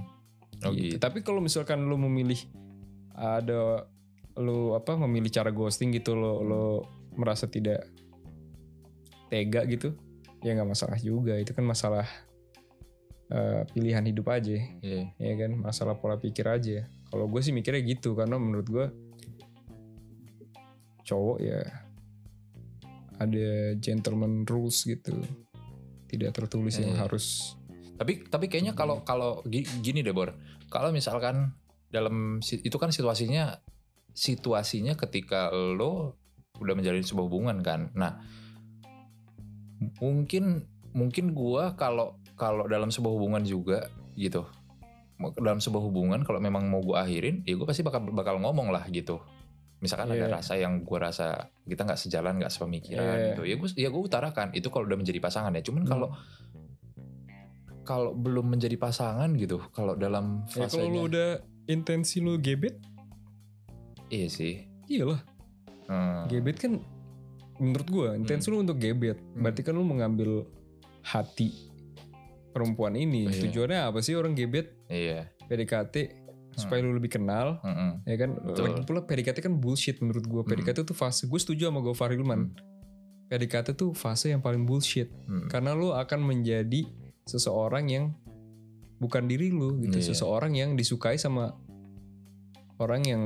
oh 0.61 0.71
gitu. 0.77 0.93
gitu 0.93 0.97
tapi 1.01 1.25
kalau 1.25 1.41
misalkan 1.41 1.81
lu 1.81 1.97
memilih 1.97 2.37
ada 3.19 3.83
lu 4.35 4.71
apa 4.71 4.95
memilih 4.95 5.27
cara 5.29 5.51
ghosting 5.51 5.91
gitu 5.91 6.15
lo 6.15 6.39
lo 6.39 6.63
merasa 7.13 7.45
tidak 7.45 7.83
tega 9.27 9.67
gitu 9.67 9.91
ya 10.39 10.55
nggak 10.55 10.69
masalah 10.69 10.95
juga 10.97 11.35
itu 11.35 11.51
kan 11.51 11.61
masalah 11.61 12.07
eh, 13.27 13.61
pilihan 13.69 14.01
hidup 14.01 14.25
aja 14.29 14.55
Iya. 14.79 15.11
ya 15.13 15.33
kan 15.37 15.51
masalah 15.53 15.93
pola 15.93 16.15
pikir 16.15 16.47
aja 16.47 16.87
kalau 17.07 17.27
gue 17.27 17.41
sih 17.41 17.51
mikirnya 17.51 17.83
gitu 17.83 18.15
karena 18.15 18.39
menurut 18.39 18.65
gue 18.65 18.85
cowok 21.03 21.37
ya 21.39 21.59
ada 23.19 23.47
gentleman 23.75 24.45
rules 24.45 24.81
gitu 24.81 25.11
tidak 26.07 26.31
tertulis 26.33 26.77
yang 26.77 26.95
Iya. 26.95 27.05
harus 27.05 27.55
Tapi 27.99 28.23
tapi 28.25 28.47
kayaknya 28.47 28.71
kalau 28.71 29.03
kalau 29.03 29.43
gi- 29.43 29.67
gini 29.83 29.99
deh 29.99 30.15
Bor. 30.15 30.31
Kalau 30.71 30.87
misalkan 30.89 31.51
dalam 31.89 32.37
itu 32.41 32.77
kan 32.77 32.93
situasinya 32.93 33.57
situasinya 34.13 34.93
ketika 34.97 35.49
lo 35.53 36.17
udah 36.59 36.73
menjalin 36.75 37.05
sebuah 37.05 37.25
hubungan 37.25 37.57
kan. 37.63 37.89
Nah, 37.95 38.19
mungkin 40.03 40.65
mungkin 40.91 41.31
gua 41.31 41.73
kalau 41.79 42.19
kalau 42.35 42.65
dalam 42.67 42.89
sebuah 42.91 43.13
hubungan 43.15 43.43
juga 43.45 43.87
gitu. 44.15 44.43
Dalam 45.19 45.59
sebuah 45.59 45.83
hubungan 45.83 46.23
kalau 46.23 46.39
memang 46.39 46.67
mau 46.71 46.79
gua 46.79 47.03
akhirin, 47.03 47.43
ya 47.43 47.59
gue 47.59 47.67
pasti 47.67 47.83
bakal 47.83 48.07
bakal 48.15 48.39
ngomong 48.39 48.71
lah 48.71 48.87
gitu. 48.87 49.19
Misalkan 49.79 50.11
ada 50.11 50.27
Iya. 50.27 50.35
rasa 50.39 50.53
yang 50.59 50.83
gua 50.83 51.11
rasa 51.11 51.51
kita 51.67 51.83
nggak 51.87 51.99
sejalan, 51.99 52.39
nggak 52.39 52.51
sepemikiran 52.51 53.15
Iya. 53.15 53.27
gitu. 53.35 53.41
Ya 53.47 53.55
gue 53.59 53.69
ya 53.79 53.89
gue 53.91 54.01
utarakan 54.03 54.47
itu 54.55 54.67
kalau 54.71 54.87
udah 54.87 54.99
menjadi 54.99 55.19
pasangan 55.19 55.51
ya. 55.55 55.63
Cuman 55.63 55.83
Hmm. 55.87 55.91
kalau 55.91 56.07
kalau 57.83 58.11
belum 58.13 58.53
menjadi 58.53 58.75
pasangan 58.77 59.33
gitu, 59.33 59.59
kalau 59.73 59.95
dalam 59.97 60.45
Ya 60.51 60.67
fase 60.67 60.77
kalau 60.77 60.87
lu 60.93 60.99
udah 61.09 61.41
intensi 61.69 62.17
lu 62.17 62.35
gebet, 62.35 62.75
iya 64.09 64.25
sih. 64.25 64.65
iyalah. 64.89 65.21
Hmm. 65.85 66.25
Gebet 66.25 66.57
kan 66.57 66.81
menurut 67.57 67.87
gua 67.87 68.07
intensi 68.13 68.49
lu 68.49 68.57
untuk 68.59 68.77
gebet. 68.77 69.21
Hmm. 69.21 69.45
Berarti 69.45 69.61
kan 69.61 69.73
lu 69.73 69.85
mengambil 69.85 70.49
hati 71.01 71.69
perempuan 72.49 72.93
ini. 72.93 73.25
Oh, 73.25 73.31
iya. 73.31 73.41
Tujuannya 73.45 73.79
apa 73.85 73.99
sih 74.01 74.13
orang 74.13 74.33
gebet 74.33 74.73
Iya. 74.89 75.29
PDKT 75.45 76.17
supaya 76.51 76.81
lu 76.81 76.91
lebih 76.91 77.13
kenal 77.13 77.61
Mm-mm. 77.61 78.03
ya 78.03 78.19
kan 78.19 78.35
Betul. 78.35 78.63
lagi 78.67 78.81
pula 78.83 78.99
PDKT 78.99 79.37
kan 79.39 79.53
bullshit 79.55 80.01
menurut 80.03 80.25
gua 80.25 80.41
Hmm. 80.43 80.51
PDKT 80.51 80.83
tuh 80.83 80.91
fase 80.91 81.23
gue 81.23 81.39
setuju 81.39 81.71
sama 81.71 81.79
Gofar 81.79 82.11
Hilman 82.11 82.51
PDKT 83.31 83.79
tuh 83.79 83.95
fase 83.95 84.27
yang 84.27 84.43
paling 84.43 84.67
bullshit 84.67 85.07
Mm. 85.23 85.47
karena 85.47 85.71
lu 85.71 85.95
akan 85.95 86.19
menjadi 86.19 86.83
seseorang 87.23 87.87
yang 87.87 88.05
bukan 88.99 89.25
diri 89.25 89.49
lu 89.49 89.79
gitu 89.79 89.97
Iya. 89.97 90.11
seseorang 90.11 90.53
yang 90.53 90.75
disukai 90.75 91.15
sama 91.15 91.55
orang 92.77 93.01
yang 93.03 93.23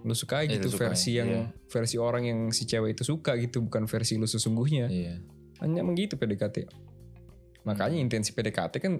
lu 0.00 0.14
sukai 0.14 0.46
Iya, 0.46 0.60
gitu 0.60 0.68
lu 0.68 0.76
sukai, 0.76 0.86
versi 0.86 1.10
yang 1.12 1.28
iya. 1.28 1.42
versi 1.66 1.96
orang 1.96 2.22
yang 2.22 2.40
si 2.50 2.62
cewek 2.64 2.94
itu 2.94 3.02
suka 3.02 3.34
gitu 3.36 3.60
bukan 3.60 3.84
versi 3.84 4.14
lu 4.14 4.24
sesungguhnya 4.24 4.86
Iya. 4.86 5.14
hanya 5.60 5.82
begitu 5.82 6.14
PDKT 6.14 6.68
makanya 7.64 7.96
Hmm. 7.96 8.06
intensi 8.06 8.30
PDKT 8.30 8.74
kan 8.78 8.94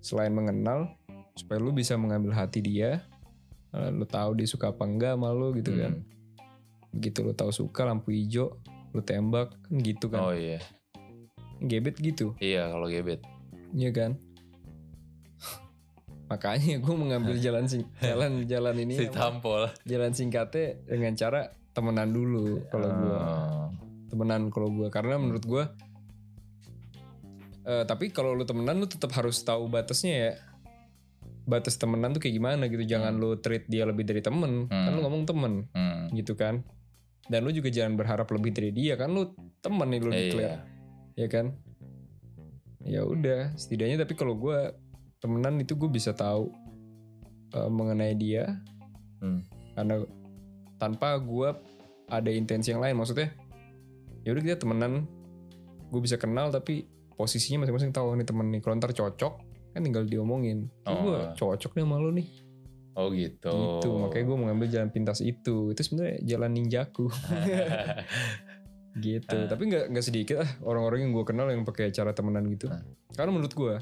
selain 0.00 0.32
mengenal 0.32 0.98
supaya 1.32 1.58
lu 1.58 1.70
bisa 1.70 1.94
mengambil 1.94 2.34
hati 2.34 2.58
dia 2.58 3.06
eh, 3.68 3.90
lu 3.92 4.02
tahu 4.02 4.34
dia 4.34 4.48
suka 4.48 4.72
apa 4.72 4.82
enggak 4.82 5.14
sama 5.14 5.30
lu 5.30 5.52
gitu 5.52 5.70
Hmm. 5.70 5.78
kan 5.78 5.92
begitu 6.88 7.20
lu 7.20 7.32
tahu 7.32 7.52
suka 7.52 7.84
lampu 7.84 8.10
hijau 8.10 8.56
lu 8.90 9.04
tembak 9.04 9.52
kan 9.52 9.76
gitu 9.78 10.08
kan 10.08 10.20
Oh 10.22 10.32
iya. 10.32 10.58
gebet 11.60 12.00
gitu 12.00 12.32
Iya 12.38 12.72
kalau 12.72 12.88
gebet. 12.88 13.20
Iya 13.70 13.90
kan 13.92 14.16
makanya 16.28 16.76
gue 16.76 16.94
mengambil 16.94 17.34
jalan 17.40 17.64
sing 17.64 17.82
jalan 17.98 18.44
jalan 18.44 18.76
ini 18.76 18.94
apa, 18.94 19.02
Ditampol. 19.06 19.62
jalan 19.82 20.12
singkatnya 20.12 20.76
dengan 20.84 21.12
cara 21.14 21.40
temenan 21.72 22.10
dulu 22.10 22.68
kalau 22.68 22.88
gue 22.90 23.16
Oh. 23.16 23.66
temenan 24.08 24.48
kalau 24.48 24.68
gue 24.70 24.88
karena 24.88 25.16
menurut 25.16 25.42
gue 25.42 25.64
eh, 27.64 27.84
tapi 27.84 28.08
kalau 28.08 28.32
lu 28.32 28.42
temenan 28.42 28.76
lu 28.76 28.86
tetap 28.86 29.12
harus 29.12 29.36
tahu 29.38 29.68
batasnya 29.68 30.14
ya 30.14 30.32
batas 31.44 31.76
temenan 31.76 32.12
tuh 32.12 32.20
kayak 32.20 32.34
gimana 32.34 32.64
gitu 32.66 32.84
jangan 32.86 33.14
Hmm. 33.14 33.22
lu 33.22 33.30
treat 33.36 33.64
dia 33.66 33.84
lebih 33.84 34.04
dari 34.04 34.20
temen 34.20 34.66
kan 34.66 34.84
Hmm. 34.86 34.94
lu 34.94 35.00
ngomong 35.02 35.24
temen 35.24 35.52
Hmm. 35.70 36.12
gitu 36.12 36.32
kan 36.34 36.60
dan 37.24 37.40
lu 37.40 37.50
juga 37.50 37.68
jangan 37.68 37.92
berharap 37.94 38.28
lebih 38.28 38.52
dari 38.52 38.70
dia 38.70 38.96
kan 38.96 39.08
lu 39.08 39.32
temen 39.58 39.86
nih 39.86 40.00
lu 40.00 40.08
Iya. 40.08 40.20
declare 40.22 40.56
ya 41.14 41.26
kan 41.26 41.46
ya 42.80 43.00
udah 43.02 43.52
setidaknya 43.54 43.96
tapi 43.98 44.12
kalau 44.12 44.32
gue 44.34 44.58
temenan 45.18 45.58
itu 45.58 45.74
gue 45.74 45.88
bisa 45.88 46.12
tahu 46.12 46.50
eh, 47.50 47.68
mengenai 47.68 48.14
dia 48.14 48.58
Hmm. 49.18 49.42
karena 49.74 50.06
tanpa 50.76 51.18
gue 51.18 51.50
ada 52.06 52.30
intensi 52.30 52.70
yang 52.70 52.78
lain 52.78 52.94
maksudnya 52.94 53.34
ya 54.22 54.30
udah 54.30 54.42
kita 54.44 54.58
temenan 54.58 55.10
gue 55.88 55.98
bisa 55.98 56.14
kenal 56.14 56.48
tapi 56.48 56.86
posisinya 57.12 57.62
masing-masing 57.62 57.90
tahu 57.90 58.14
nih 58.14 58.22
temen 58.22 58.46
nih 58.48 58.60
kalau 58.60 58.78
ntar 58.78 58.92
cocok 58.92 59.34
kan 59.68 59.80
tinggal 59.80 60.04
diomongin 60.04 60.70
oh. 60.84 60.94
gue 61.02 61.18
cocok 61.34 61.74
nih 61.74 61.82
sama 61.82 61.98
lu 61.98 62.12
nih 62.12 62.28
Oh 62.94 63.10
gitu. 63.10 63.50
gitu 63.50 63.90
makanya 63.96 64.24
gue 64.24 64.36
mengambil 64.38 64.66
jalan 64.68 64.90
pintas 64.90 65.18
itu 65.18 65.70
itu 65.70 65.80
sebenarnya 65.80 66.18
jalan 66.24 66.50
ninjaku 66.52 67.06
gitu 68.98 69.36
Ah. 69.36 69.46
tapi 69.46 69.62
nggak 69.66 69.84
nggak 69.88 70.04
sedikit 70.04 70.42
ah 70.42 70.50
orang-orang 70.62 71.06
yang 71.06 71.12
gue 71.12 71.24
kenal 71.24 71.46
yang 71.46 71.62
pakai 71.62 71.90
cara 71.90 72.10
temenan 72.10 72.42
gitu 72.46 72.66
Ah. 72.66 72.82
karena 73.14 73.30
menurut 73.30 73.50
gue 73.50 73.74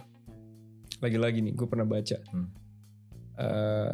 lagi-lagi 1.07 1.39
nih 1.47 1.55
gue 1.55 1.69
pernah 1.71 1.87
baca. 1.87 2.19
Hmm. 2.35 2.49
eh, 3.37 3.93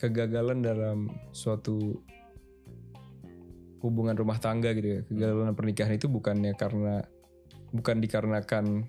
kegagalan 0.00 0.64
dalam 0.64 0.98
suatu 1.30 2.02
hubungan 3.84 4.18
rumah 4.18 4.42
tangga 4.42 4.74
gitu 4.74 4.88
ya. 4.88 5.00
Kegagalan 5.06 5.54
pernikahan 5.54 5.94
itu 5.94 6.10
bukannya 6.10 6.58
karena 6.58 7.06
bukan 7.70 8.02
dikarenakan 8.02 8.88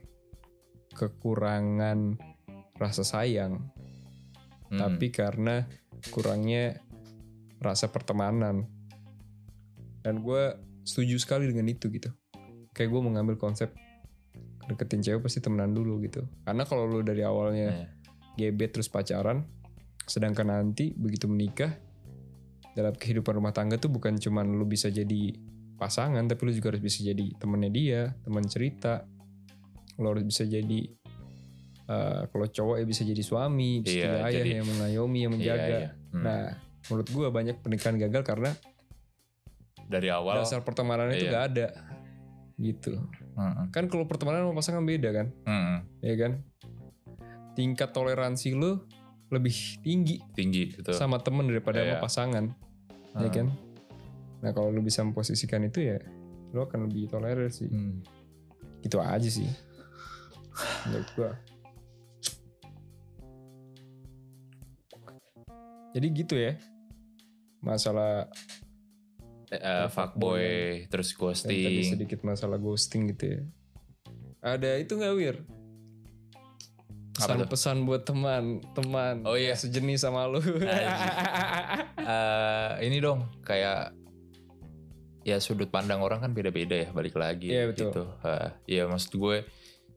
kekurangan 0.93 2.17
rasa 2.77 3.05
sayang 3.05 3.73
Hmm. 4.73 4.81
tapi 4.81 5.13
karena 5.13 5.69
kurangnya 6.09 6.81
rasa 7.61 7.93
pertemanan. 7.93 8.65
Dan 10.01 10.25
gue 10.25 10.57
setuju 10.81 11.21
sekali 11.21 11.45
dengan 11.45 11.69
itu 11.69 11.93
gitu. 11.93 12.09
Kayak 12.73 12.89
gue 12.89 13.01
mengambil 13.05 13.37
konsep 13.37 13.69
deketin 14.65 14.99
cewek 14.99 15.21
pasti 15.21 15.39
temenan 15.39 15.71
dulu 15.71 15.99
gitu 15.99 16.23
karena 16.41 16.63
kalau 16.63 16.85
lu 16.85 17.01
dari 17.01 17.21
awalnya 17.21 17.87
Iya. 18.33 18.49
gebet 18.49 18.71
terus 18.71 18.87
pacaran 18.87 19.43
sedangkan 20.03 20.47
nanti 20.49 20.91
begitu 20.91 21.25
menikah 21.25 21.71
dalam 22.71 22.91
kehidupan 22.91 23.33
rumah 23.33 23.51
tangga 23.51 23.77
tuh 23.77 23.87
bukan 23.87 24.15
cuman 24.15 24.49
lu 24.49 24.63
bisa 24.63 24.87
jadi 24.87 25.35
pasangan 25.75 26.23
tapi 26.23 26.41
lu 26.43 26.51
juga 26.51 26.71
harus 26.71 26.81
bisa 26.81 27.03
jadi 27.03 27.35
temennya 27.35 27.69
dia 27.69 28.01
teman 28.19 28.43
cerita 28.43 29.05
lu 29.95 30.07
harus 30.07 30.23
bisa 30.23 30.43
jadi 30.43 30.81
eh, 31.83 32.21
kalau 32.25 32.45
cowok 32.47 32.75
ya 32.77 32.85
bisa 32.85 33.03
jadi 33.03 33.21
suami 33.21 33.79
bisa 33.79 33.93
Iya, 33.93 34.03
jadi 34.03 34.17
ayah 34.17 34.31
jadi- 34.39 34.53
yang 34.55 34.67
mengayomi 34.67 35.19
yang 35.21 35.31
menjaga 35.31 35.61
Iya, 35.61 35.77
iya. 35.77 35.89
Hmm. 36.09 36.23
nah 36.23 36.43
menurut 36.83 37.07
gua 37.11 37.27
banyak 37.29 37.55
pernikahan 37.59 37.95
gagal 37.97 38.23
karena 38.23 38.51
dari 39.83 40.09
awal. 40.09 40.39
dasar 40.39 40.63
pertemanan 40.63 41.11
itu 41.11 41.27
iya. 41.27 41.31
gak 41.31 41.45
ada 41.53 41.67
gitu 42.55 42.93
Hmm. 43.33 43.69
kan 43.69 43.89
kalau 43.89 44.05
pertemanan 44.05 44.45
sama 44.45 44.61
pasangan 44.61 44.83
beda 44.83 45.09
kan 45.09 45.27
Hmm. 45.43 45.77
ya 45.99 46.13
kan 46.15 46.31
tingkat 47.53 47.89
toleransi 47.89 48.53
lu 48.53 48.81
lebih 49.29 49.53
tinggi 49.81 50.21
Tinggi 50.33 50.69
gitu. 50.71 50.93
sama 50.93 51.17
temen 51.17 51.49
daripada 51.49 51.81
sama 51.81 51.97
Iya. 51.97 52.01
pasangan 52.01 52.45
ya 53.15 53.29
kan 53.29 53.47
nah 54.39 54.51
kalau 54.51 54.69
lu 54.69 54.81
bisa 54.81 55.01
memposisikan 55.01 55.63
itu 55.63 55.81
ya 55.81 55.97
lu 56.53 56.61
akan 56.61 56.85
lebih 56.85 57.09
toleran 57.09 57.49
sih 57.49 57.65
Hmm. 57.65 58.05
gitu 58.81 59.01
aja 59.01 59.25
sih 59.25 59.49
menurut 60.85 61.09
gua 61.15 61.31
jadi 65.93 66.07
gitu 66.09 66.35
ya 66.35 66.53
masalah 67.57 68.27
Eh, 69.55 69.87
fuckboy 69.87 70.45
terus 70.87 71.11
yang 71.11 71.21
tadi 71.37 71.53
ghosting. 71.55 71.89
sedikit 71.93 72.19
masalah 72.21 72.57
ghosting 72.57 73.11
gitu 73.11 73.25
ya 73.27 73.41
ada 74.41 74.75
itu 74.75 74.91
nggak 74.91 75.13
wir 75.13 75.37
pesan-pesan 77.13 77.85
buat 77.85 78.03
teman 78.03 78.59
teman 78.73 79.21
Oh, 79.23 79.37
iya. 79.37 79.53
sejenis 79.53 80.01
sama 80.01 80.25
lu 80.25 80.41
Eh, 81.95 82.71
ini 82.83 82.97
dong 82.99 83.29
kayak 83.41 83.93
ya 85.23 85.39
sudut 85.39 85.69
pandang 85.69 86.01
orang 86.01 86.19
kan 86.19 86.31
beda-beda 86.31 86.75
ya 86.75 86.89
balik 86.91 87.15
lagi 87.15 87.47
Iya, 87.47 87.71
betul. 87.71 87.93
gitu. 87.93 88.03
Eh, 88.21 88.49
ya 88.67 88.83
maksud 88.85 89.15
gue 89.15 89.47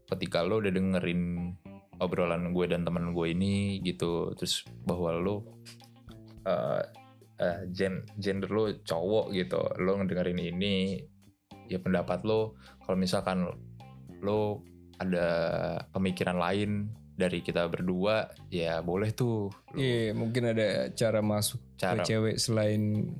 ketika 0.06 0.46
lo 0.46 0.60
udah 0.60 0.70
dengerin 0.70 1.50
obrolan 1.98 2.52
gue 2.52 2.66
dan 2.68 2.84
temen 2.84 3.10
gue 3.10 3.26
ini 3.28 3.80
gitu 3.80 4.30
terus 4.36 4.62
bahwa 4.84 5.10
lo 5.10 5.36
eh 6.44 6.84
eh, 7.36 7.68
gen 7.70 8.04
gender 8.16 8.48
lo 8.48 8.72
cowok 8.80 9.32
gitu 9.32 9.60
lo 9.78 10.00
ngedengerin 10.00 10.40
ini 10.40 11.00
ya 11.66 11.78
pendapat 11.78 12.24
lo 12.24 12.54
kalau 12.82 12.96
misalkan 12.96 13.44
lo 14.20 14.62
ada 14.96 15.28
pemikiran 15.92 16.40
lain 16.40 16.88
dari 17.16 17.40
kita 17.40 17.68
berdua 17.68 18.28
ya 18.48 18.80
boleh 18.80 19.12
tuh 19.12 19.48
Iya, 19.72 20.12
mungkin 20.12 20.52
ada 20.52 20.88
cara 20.92 21.20
masuk 21.20 21.60
cara 21.76 22.00
ke 22.00 22.08
cewek 22.08 22.36
selain 22.40 23.12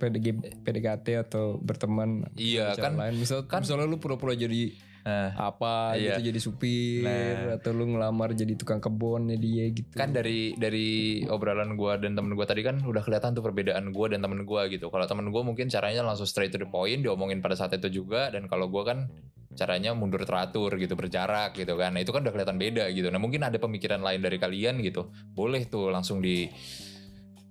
PDG, 0.00 0.26
PDKT 0.64 1.06
atau 1.28 1.60
berteman. 1.60 2.24
Iya, 2.32 2.72
kan- 2.72 2.96
lain. 2.96 3.20
Misal, 3.20 3.44
kan- 3.44 3.60
misalnya 3.60 3.84
lu 3.84 4.00
pura-pura 4.00 4.32
jadi 4.32 4.72
eh, 5.00 5.30
apa 5.32 5.94
Iya. 5.94 6.16
gitu, 6.16 6.28
jadi 6.28 6.38
supir 6.38 7.02
Nah. 7.02 7.56
atau 7.56 7.72
lu 7.72 7.88
ngelamar 7.88 8.32
jadi 8.32 8.52
tukang 8.54 8.78
kebunnya 8.78 9.34
dia 9.34 9.68
gitu. 9.68 9.92
kan 9.92 10.10
dari 10.10 10.52
dari 10.54 10.88
obrolan 11.24 11.72
gua 11.74 11.96
dan 11.96 12.12
temen 12.12 12.32
gua 12.32 12.44
tadi 12.44 12.60
kan 12.60 12.78
udah 12.78 13.00
kelihatan 13.00 13.32
tuh 13.32 13.40
perbedaan 13.40 13.90
gua 13.90 14.12
dan 14.12 14.20
temen 14.20 14.44
gua 14.44 14.66
gitu 14.66 14.88
kalau 14.88 15.04
temen 15.04 15.28
gua 15.28 15.40
mungkin 15.40 15.66
caranya 15.66 16.02
langsung 16.02 16.24
straight 16.24 16.50
to 16.50 16.58
the 16.58 16.66
point 16.66 17.00
diomongin 17.00 17.40
pada 17.40 17.54
saat 17.54 17.72
itu 17.72 18.02
juga 18.02 18.28
dan 18.28 18.44
kalau 18.44 18.68
gua 18.68 18.84
kan 18.86 19.08
caranya 19.50 19.90
mundur 19.92 20.22
teratur 20.22 20.70
gitu 20.76 20.94
berjarak 20.94 21.52
gitu 21.52 21.74
kan 21.74 21.90
nah 21.90 22.00
itu 22.00 22.14
kan 22.14 22.22
udah 22.22 22.30
kelihatan 22.30 22.54
beda 22.54 22.86
gitu 22.94 23.10
nah 23.10 23.18
mungkin 23.18 23.42
ada 23.42 23.58
pemikiran 23.58 23.98
lain 23.98 24.22
dari 24.22 24.38
kalian 24.38 24.78
gitu 24.78 25.10
boleh 25.34 25.66
tuh 25.66 25.90
langsung 25.90 26.22
di 26.22 26.46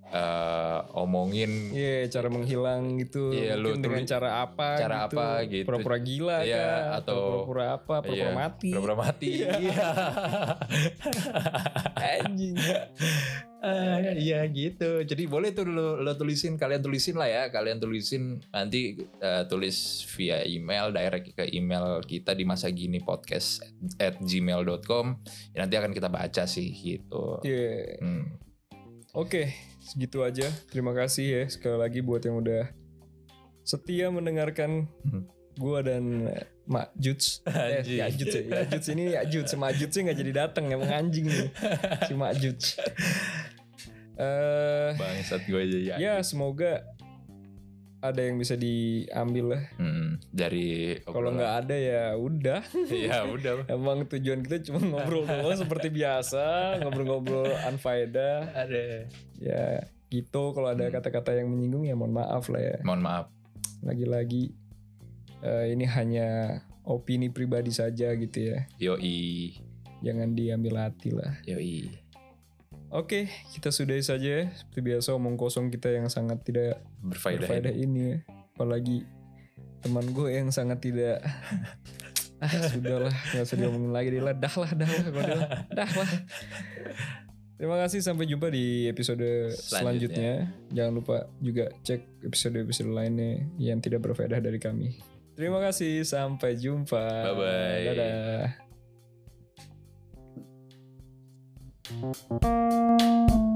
eh, 0.09 0.79
omongin 0.93 1.69
Iya, 1.69 2.09
cara 2.09 2.27
menghilang 2.27 2.97
gitu. 2.97 3.29
Iya, 3.29 3.53
lu 3.55 3.73
dengan 3.73 4.01
cara 4.03 4.41
apa 4.41 4.75
cara 4.75 4.95
gitu. 5.05 5.15
apa 5.15 5.25
gitu. 5.45 5.65
Pura-pura 5.65 5.97
gila 5.97 6.37
Iya, 6.41 6.57
kah? 6.57 6.81
atau- 6.99 7.45
pura-pura 7.45 7.65
apa? 7.75 7.95
Pura-pura 8.01 8.15
Iya, 8.15 8.29
mati. 8.33 8.69
pura-pura 8.69 8.95
mati 8.97 9.29
iya 9.39 9.53
Anjing. 12.19 12.55
Ah, 13.59 14.15
iya 14.15 14.39
gitu. 14.47 15.03
Jadi 15.03 15.27
boleh 15.27 15.51
tuh 15.51 15.67
lo, 15.67 15.99
lo 15.99 16.15
tulisin, 16.15 16.55
kalian 16.55 16.79
tulisin 16.79 17.13
lah 17.13 17.27
ya. 17.27 17.43
Kalian 17.49 17.77
tulisin 17.77 18.39
nanti 18.49 18.95
eh, 19.19 19.43
tulis 19.45 19.75
via 20.15 20.41
email, 20.41 20.89
direct 20.89 21.35
ke 21.35 21.43
email 21.51 21.99
kita 22.01 22.31
di 22.31 22.47
masa 22.47 22.71
gini 22.71 22.97
podcast 22.97 23.59
at 23.99 24.15
gmail.com. 24.17 25.05
Ya, 25.51 25.57
nanti 25.59 25.75
akan 25.75 25.91
kita 25.91 26.07
baca 26.07 26.47
sih 26.47 26.71
gitu. 26.71 27.43
Iya. 27.43 27.99
Hmm. 27.99 28.23
Oke, 29.11 29.51
segitu 29.89 30.21
aja. 30.21 30.45
Terima 30.69 30.93
kasih 30.93 31.25
ya 31.25 31.43
sekali 31.49 31.75
lagi 31.75 31.99
buat 31.99 32.21
yang 32.21 32.37
udah 32.37 32.69
setia 33.61 34.09
mendengarkan 34.09 34.85
Hmm. 35.03 35.25
gua 35.57 35.81
dan 35.81 36.29
eh, 36.29 36.45
Mak 36.63 36.93
Juts. 36.95 37.41
Eh, 37.43 37.81
ya 37.97 38.07
Juts 38.07 38.31
ya. 38.31 38.41
Ya 38.45 38.63
Juts 38.63 38.87
ini 38.87 39.03
ya 39.11 39.21
Juts. 39.25 39.51
Mak 39.53 39.73
Juts 39.75 39.97
nggak 39.97 40.17
jadi 40.17 40.31
datang 40.45 40.69
emang 40.69 40.87
anjing 40.87 41.25
nih. 41.25 41.49
Si 42.05 42.13
Mak 42.13 42.33
Juts. 42.37 42.67
Eh, 44.19 44.89
Bangsat 44.99 45.47
gue 45.47 45.55
aja 45.55 45.79
ya. 45.79 45.95
ya 45.95 46.13
semoga 46.19 46.83
ada 47.99 48.21
yang 48.23 48.39
bisa 48.39 48.55
diambil 48.55 49.55
lah. 49.55 49.63
Hmm, 49.75 50.19
dari 50.31 50.95
Kalau 51.03 51.31
nggak 51.31 51.53
ada 51.63 51.75
ya 51.75 52.03
udah. 52.15 52.61
ya 53.07 53.27
udah. 53.27 53.67
Emang 53.67 54.07
tujuan 54.07 54.39
kita 54.41 54.63
cuma 54.63 54.79
ngobrol 54.79 55.23
doang 55.23 55.55
seperti 55.55 55.91
biasa, 55.91 56.79
ngobrol-ngobrol 56.79 57.47
unfaedah. 57.67 58.55
Ada. 58.55 59.07
Ya 59.35 59.63
gitu 60.09 60.51
kalau 60.51 60.73
ada 60.73 60.89
Hmm. 60.89 60.95
kata-kata 60.95 61.37
yang 61.37 61.51
menyinggung 61.51 61.85
ya 61.85 61.93
mohon 61.93 62.15
maaf 62.15 62.49
lah 62.49 62.63
ya. 62.63 62.77
Mohon 62.81 63.01
maaf. 63.03 63.25
Lagi-lagi 63.83 64.55
eh, 65.39 65.71
ini 65.71 65.85
hanya 65.85 66.59
opini 66.83 67.29
pribadi 67.29 67.69
saja 67.69 68.11
gitu 68.15 68.39
ya. 68.41 68.65
Yoi. 68.81 69.53
Jangan 69.99 70.31
diambil 70.31 70.87
hati 70.87 71.11
lah. 71.11 71.35
Yoi. 71.45 71.91
Oke, 72.89 73.29
kita 73.53 73.69
sudahi 73.69 74.01
saja 74.01 74.29
ya. 74.41 74.43
Seperti 74.49 74.81
biasa 74.81 75.13
omong 75.13 75.37
kosong 75.37 75.69
kita 75.69 75.93
yang 75.93 76.09
sangat 76.09 76.41
tidak 76.41 76.81
Berfaedah. 77.05 77.45
berfaedah 77.45 77.73
ini 77.73 78.01
ya. 78.01 78.17
Apalagi 78.57 79.05
teman 79.79 80.05
gue 80.11 80.27
yang 80.35 80.49
sangat 80.51 80.83
tidak 80.83 81.23
ah 82.43 82.51
sudahlah 82.71 83.11
nggak 83.11 83.43
usah 83.43 83.57
diomongin 83.59 83.91
lagi 83.91 84.09
dia 84.15 84.23
lah 84.23 84.35
dah 84.35 84.55
lah 84.55 84.71
dah 84.71 84.87
lah 84.87 85.03
dia 85.11 85.35
lah, 85.35 85.49
dah 85.67 85.91
lah 85.91 86.09
terima 87.59 87.75
kasih 87.83 87.99
sampai 87.99 88.27
jumpa 88.31 88.47
di 88.47 88.87
episode 88.87 89.51
selanjutnya. 89.51 90.47
jangan 90.71 90.93
lupa 90.95 91.27
juga 91.43 91.67
cek 91.83 92.27
episode-episode 92.27 92.91
lainnya 92.95 93.43
yang 93.59 93.83
tidak 93.83 94.07
berfaedah 94.07 94.39
dari 94.39 94.59
kami 94.59 94.95
terima 95.35 95.59
kasih 95.59 96.03
sampai 96.07 96.55
jumpa 96.55 97.03
Bye-bye. 97.35 97.83
dadah 97.91 98.68
Thank 101.89 102.43
you. 102.43 103.48